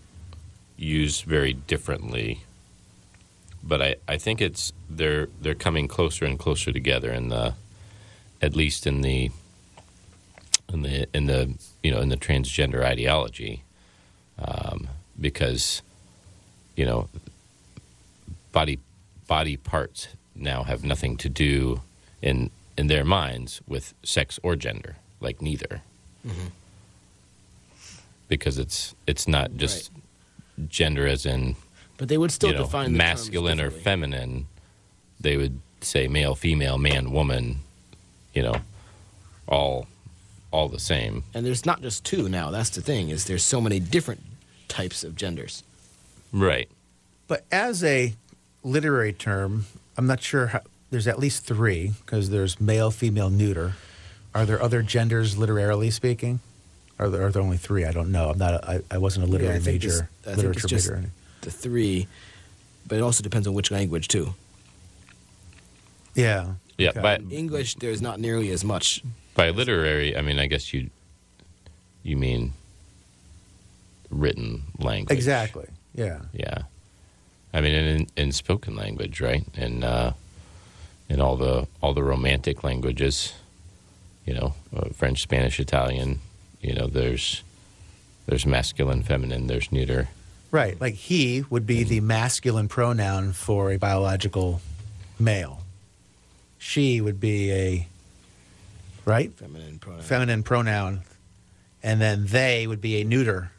used 0.78 1.26
very 1.26 1.54
differently, 1.54 2.42
but 3.62 3.82
I, 3.82 3.96
I 4.08 4.18
think 4.18 4.42
it's 4.42 4.74
they're 4.90 5.28
they're 5.42 5.64
coming 5.68 5.88
closer 5.88 6.26
and 6.26 6.40
closer 6.40 6.72
together 6.72 7.12
in 7.12 7.30
the, 7.30 7.54
at 8.42 8.56
least 8.56 8.88
in 8.88 9.02
the. 9.02 9.32
In 10.74 10.82
the 10.82 11.08
in 11.14 11.26
the 11.28 11.42
you 11.84 11.92
know 11.92 12.02
in 12.02 12.10
the 12.10 12.18
transgender 12.18 12.84
ideology, 12.84 13.64
um, 14.40 14.88
because, 15.20 15.84
you 16.76 16.86
know, 16.86 17.10
body 18.52 18.80
body 19.28 19.58
parts 19.58 20.08
now 20.34 20.64
have 20.64 20.84
nothing 20.84 21.18
to 21.18 21.30
do 21.30 21.82
in 22.22 22.50
in 22.78 22.88
their 22.88 23.06
minds 23.06 23.62
with 23.68 23.94
sex 24.04 24.40
or 24.44 24.56
gender, 24.56 24.98
like 25.20 25.42
neither, 25.42 25.82
mm-hmm. 26.26 26.48
because 28.28 28.58
it's 28.58 28.96
it's 29.08 29.28
not 29.28 29.56
just 29.58 29.92
gender 30.68 31.08
as 31.08 31.26
in 31.26 31.56
But 31.98 32.10
they 32.10 32.18
would 32.18 32.32
still 32.32 32.52
you 32.52 32.56
know 32.56 32.64
define 32.64 32.94
the 32.94 32.98
masculine 32.98 33.60
or 33.60 33.72
feminine. 33.72 34.48
They 35.20 35.38
would 35.38 35.60
say 35.82 36.08
male, 36.08 36.36
female, 36.36 36.78
man, 36.78 37.12
woman, 37.12 37.60
you 38.34 38.44
know, 38.44 38.56
all 39.48 39.88
all 40.52 40.70
the 40.70 40.80
same. 40.80 41.24
And 41.34 41.46
there's 41.46 41.66
not 41.66 41.82
just 41.82 42.04
two 42.06 42.30
now. 42.30 42.52
That's 42.52 42.70
the 42.70 42.82
thing 42.82 43.10
is 43.10 43.26
there's 43.26 43.44
so 43.44 43.60
many 43.60 43.80
different 43.80 44.22
types 44.68 45.04
of 45.04 45.16
genders. 45.16 45.64
Right. 46.32 46.70
But 47.28 47.46
as 47.52 47.84
a 47.84 48.14
literary 48.64 49.14
term, 49.14 49.66
I'm 49.98 50.08
not 50.08 50.22
sure 50.22 50.48
how. 50.48 50.62
There's 50.94 51.08
at 51.08 51.18
least 51.18 51.44
three 51.44 51.94
because 52.06 52.30
there's 52.30 52.62
male, 52.62 52.92
female, 52.92 53.32
neuter. 53.32 53.74
Are 54.36 54.46
there 54.46 54.62
other 54.62 54.84
genders 54.84 55.36
literarily 55.36 55.90
speaking? 55.90 56.40
Are 57.00 57.10
there, 57.10 57.26
are 57.26 57.32
there 57.32 57.42
only 57.42 57.58
three? 57.58 57.84
I 57.84 57.92
don't 57.92 58.12
know. 58.12 58.30
I'm 58.30 58.38
not. 58.38 58.54
A, 58.54 58.70
I, 58.70 58.82
I 58.92 58.98
wasn't 59.00 59.26
a 59.26 59.28
literary 59.28 59.56
Yeah, 59.56 59.62
I 59.62 59.66
major, 59.66 59.88
this- 59.90 60.02
I 60.02 60.26
think 60.26 60.38
literature 60.38 60.60
it's 60.60 60.68
just 60.70 60.92
major. 60.92 61.10
the 61.42 61.50
three, 61.50 62.08
but 62.88 63.00
it 63.00 63.02
also 63.02 63.24
depends 63.24 63.48
on 63.48 63.56
which 63.56 63.72
language 63.72 64.08
too. 64.08 64.36
Yeah. 66.14 66.54
Yeah, 66.78 66.90
Okay. 66.90 67.02
but 67.02 67.22
English, 67.32 67.74
there's 67.76 68.00
not 68.00 68.20
nearly 68.20 68.52
as 68.52 68.64
much. 68.64 69.02
by 69.34 69.50
literary, 69.50 70.16
I 70.16 70.22
mean, 70.22 70.38
I 70.38 70.46
guess 70.46 70.76
you 70.76 70.92
you 72.04 72.18
mean 72.18 72.54
written 74.12 74.62
language. 74.78 75.18
exactly. 75.18 75.66
Yeah. 75.96 76.20
Yeah. 76.34 76.60
I 77.52 77.62
mean, 77.62 77.74
in 77.74 78.08
in 78.16 78.32
spoken 78.32 78.76
language, 78.76 79.22
right? 79.22 79.44
And 79.56 79.84
uh, 79.84 80.14
in 81.14 81.22
all 81.22 81.38
the 81.38 81.68
all 81.80 81.94
the 81.94 82.04
romantic 82.04 82.64
languages, 82.64 83.34
you 84.26 84.34
know, 84.34 84.56
uh, 84.76 84.90
French, 84.90 85.22
Spanish, 85.22 85.60
Italian. 85.60 86.20
You 86.60 86.74
know, 86.74 86.88
there's 86.88 87.44
there's 88.26 88.46
masculine, 88.46 89.04
feminine. 89.04 89.46
There's 89.48 89.72
neuter. 89.72 90.10
Right. 90.52 90.80
Like 90.82 90.96
he 90.96 91.46
would 91.50 91.68
be 91.68 91.84
the 91.84 92.00
masculine 92.00 92.68
pronoun 92.68 93.34
for 93.34 93.72
a 93.72 93.78
biological 93.78 94.62
male. 95.20 95.62
She 96.58 97.00
would 97.00 97.20
be 97.20 97.52
a 97.52 97.88
right 99.06 99.32
Feminine 99.34 99.78
pronoun. 99.80 100.02
feminine 100.02 100.44
pronoun, 100.44 101.02
and 101.84 102.02
then 102.02 102.26
they 102.28 102.66
would 102.66 102.82
be 102.82 103.02
a 103.02 103.04
neuter 103.04 103.52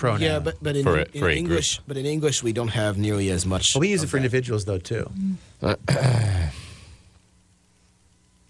pronoun. 0.00 0.20
Yeah, 0.22 0.38
but 0.40 0.56
but 0.62 0.74
in, 0.76 0.82
For 0.84 0.98
a- 0.98 1.06
in 1.12 1.20
for 1.20 1.28
a 1.28 1.34
English, 1.36 1.80
but 1.86 1.96
in 1.96 2.06
English 2.06 2.42
we 2.42 2.52
don't 2.52 2.68
have 2.82 2.96
nearly 2.98 3.30
as 3.30 3.44
much. 3.46 3.74
Well, 3.74 3.80
we 3.80 3.88
use 3.90 4.02
it 4.02 4.08
for 4.08 4.16
that. 4.16 4.24
individuals 4.24 4.64
though 4.64 4.78
too. 4.78 5.10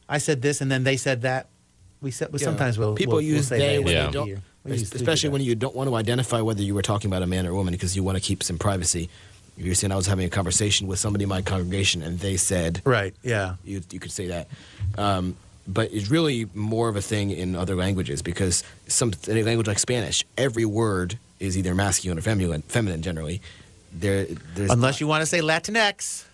I 0.08 0.18
said 0.18 0.42
this, 0.42 0.60
and 0.60 0.70
then 0.70 0.84
they 0.84 0.96
said 0.96 1.22
that. 1.22 1.46
We 2.00 2.10
said. 2.10 2.32
Well, 2.32 2.40
Yeah. 2.40 2.46
sometimes 2.46 2.78
we'll 2.78 2.94
people 2.94 3.14
we'll, 3.14 3.22
use 3.22 3.50
we'll 3.50 3.58
say 3.58 3.66
they 3.66 3.78
when 3.78 3.92
Yeah. 3.94 4.06
they 4.06 4.12
don't, 4.12 4.26
here. 4.26 4.42
Especially 4.66 5.28
when 5.30 5.42
you 5.42 5.54
don't 5.54 5.74
want 5.74 5.88
to 5.88 5.94
identify 5.96 6.40
whether 6.40 6.62
you 6.62 6.74
were 6.74 6.82
talking 6.82 7.10
about 7.10 7.22
a 7.22 7.26
man 7.26 7.46
or 7.46 7.50
a 7.50 7.54
woman 7.54 7.72
because 7.72 7.96
you 7.96 8.02
want 8.02 8.16
to 8.16 8.22
keep 8.22 8.42
some 8.42 8.58
privacy. 8.58 9.08
If 9.56 9.64
you're 9.66 9.74
saying 9.74 9.92
I 9.92 9.96
was 9.96 10.06
having 10.06 10.26
a 10.26 10.30
conversation 10.30 10.86
with 10.86 10.98
somebody 10.98 11.22
in 11.24 11.28
my 11.28 11.42
congregation 11.42 12.02
and 12.02 12.18
they 12.18 12.36
said 12.36 12.80
Right. 12.84 13.14
Yeah. 13.22 13.56
you, 13.64 13.82
you 13.90 13.98
could 14.00 14.12
say 14.12 14.26
that. 14.28 14.48
Um, 14.98 15.36
but 15.66 15.92
it's 15.92 16.10
really 16.10 16.46
more 16.54 16.88
of 16.88 16.96
a 16.96 17.02
thing 17.02 17.30
in 17.30 17.54
other 17.56 17.74
languages 17.74 18.22
because 18.22 18.64
some 18.86 19.12
in 19.28 19.36
a 19.38 19.42
language 19.42 19.66
like 19.66 19.78
Spanish, 19.78 20.24
every 20.36 20.64
word 20.64 21.18
is 21.40 21.58
either 21.58 21.74
masculine 21.74 22.18
or 22.18 22.22
feminine. 22.22 22.62
Feminine 22.62 23.02
generally. 23.02 23.42
There, 23.92 24.28
Unless 24.56 25.00
you 25.00 25.08
want 25.08 25.22
to 25.22 25.26
say 25.26 25.40
Latinx. 25.40 26.24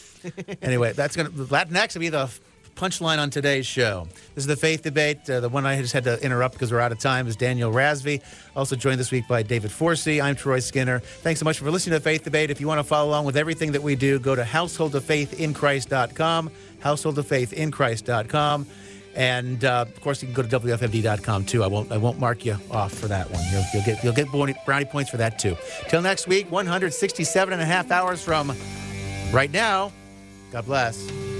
anyway, 0.62 0.92
that's 0.92 1.16
gonna 1.16 1.30
Latinx 1.30 1.94
will 1.94 2.00
be 2.00 2.10
the 2.10 2.30
punchline 2.76 3.18
on 3.18 3.30
today's 3.30 3.66
show. 3.66 4.06
This 4.34 4.44
is 4.44 4.46
the 4.46 4.56
faith 4.56 4.82
debate. 4.82 5.28
Uh, 5.28 5.40
the 5.40 5.48
one 5.48 5.66
I 5.66 5.80
just 5.80 5.92
had 5.92 6.04
to 6.04 6.24
interrupt 6.24 6.54
because 6.54 6.70
we're 6.72 6.78
out 6.80 6.92
of 6.92 6.98
time 6.98 7.26
is 7.26 7.36
Daniel 7.36 7.70
Rasby. 7.72 8.22
Also 8.56 8.76
joined 8.76 8.98
this 9.00 9.10
week 9.10 9.26
by 9.28 9.42
David 9.42 9.70
Forsey. 9.70 10.22
I'm 10.22 10.36
Troy 10.36 10.60
Skinner. 10.60 11.00
Thanks 11.00 11.40
so 11.40 11.44
much 11.44 11.58
for 11.58 11.70
listening 11.70 11.92
to 11.92 11.98
the 11.98 12.04
Faith 12.04 12.24
Debate. 12.24 12.50
If 12.50 12.58
you 12.60 12.68
want 12.68 12.78
to 12.78 12.84
follow 12.84 13.10
along 13.10 13.26
with 13.26 13.36
everything 13.36 13.72
that 13.72 13.82
we 13.82 13.94
do, 13.96 14.18
go 14.18 14.34
to 14.34 14.42
householdoffaithinchrist.com. 14.42 16.50
Householdoffaithinchrist.com. 16.82 18.66
And 19.14 19.64
uh, 19.64 19.84
of 19.88 20.00
course, 20.00 20.22
you 20.22 20.28
can 20.28 20.34
go 20.34 20.42
to 20.42 20.60
wfmd.com 20.60 21.44
too. 21.44 21.62
I 21.62 21.66
won't. 21.66 21.92
I 21.92 21.98
won't 21.98 22.18
mark 22.18 22.44
you 22.44 22.56
off 22.70 22.92
for 22.92 23.08
that 23.08 23.30
one. 23.30 23.42
You'll, 23.52 23.64
you'll 23.74 23.84
get 23.84 24.02
you'll 24.02 24.14
get 24.14 24.28
brownie, 24.28 24.54
brownie 24.64 24.86
points 24.86 25.10
for 25.10 25.18
that 25.18 25.38
too. 25.38 25.56
Till 25.88 26.02
next 26.02 26.26
week, 26.26 26.50
167 26.50 27.52
and 27.52 27.60
a 27.60 27.66
half 27.66 27.90
hours 27.90 28.22
from 28.22 28.56
right 29.32 29.50
now. 29.50 29.92
God 30.50 30.64
bless. 30.66 31.31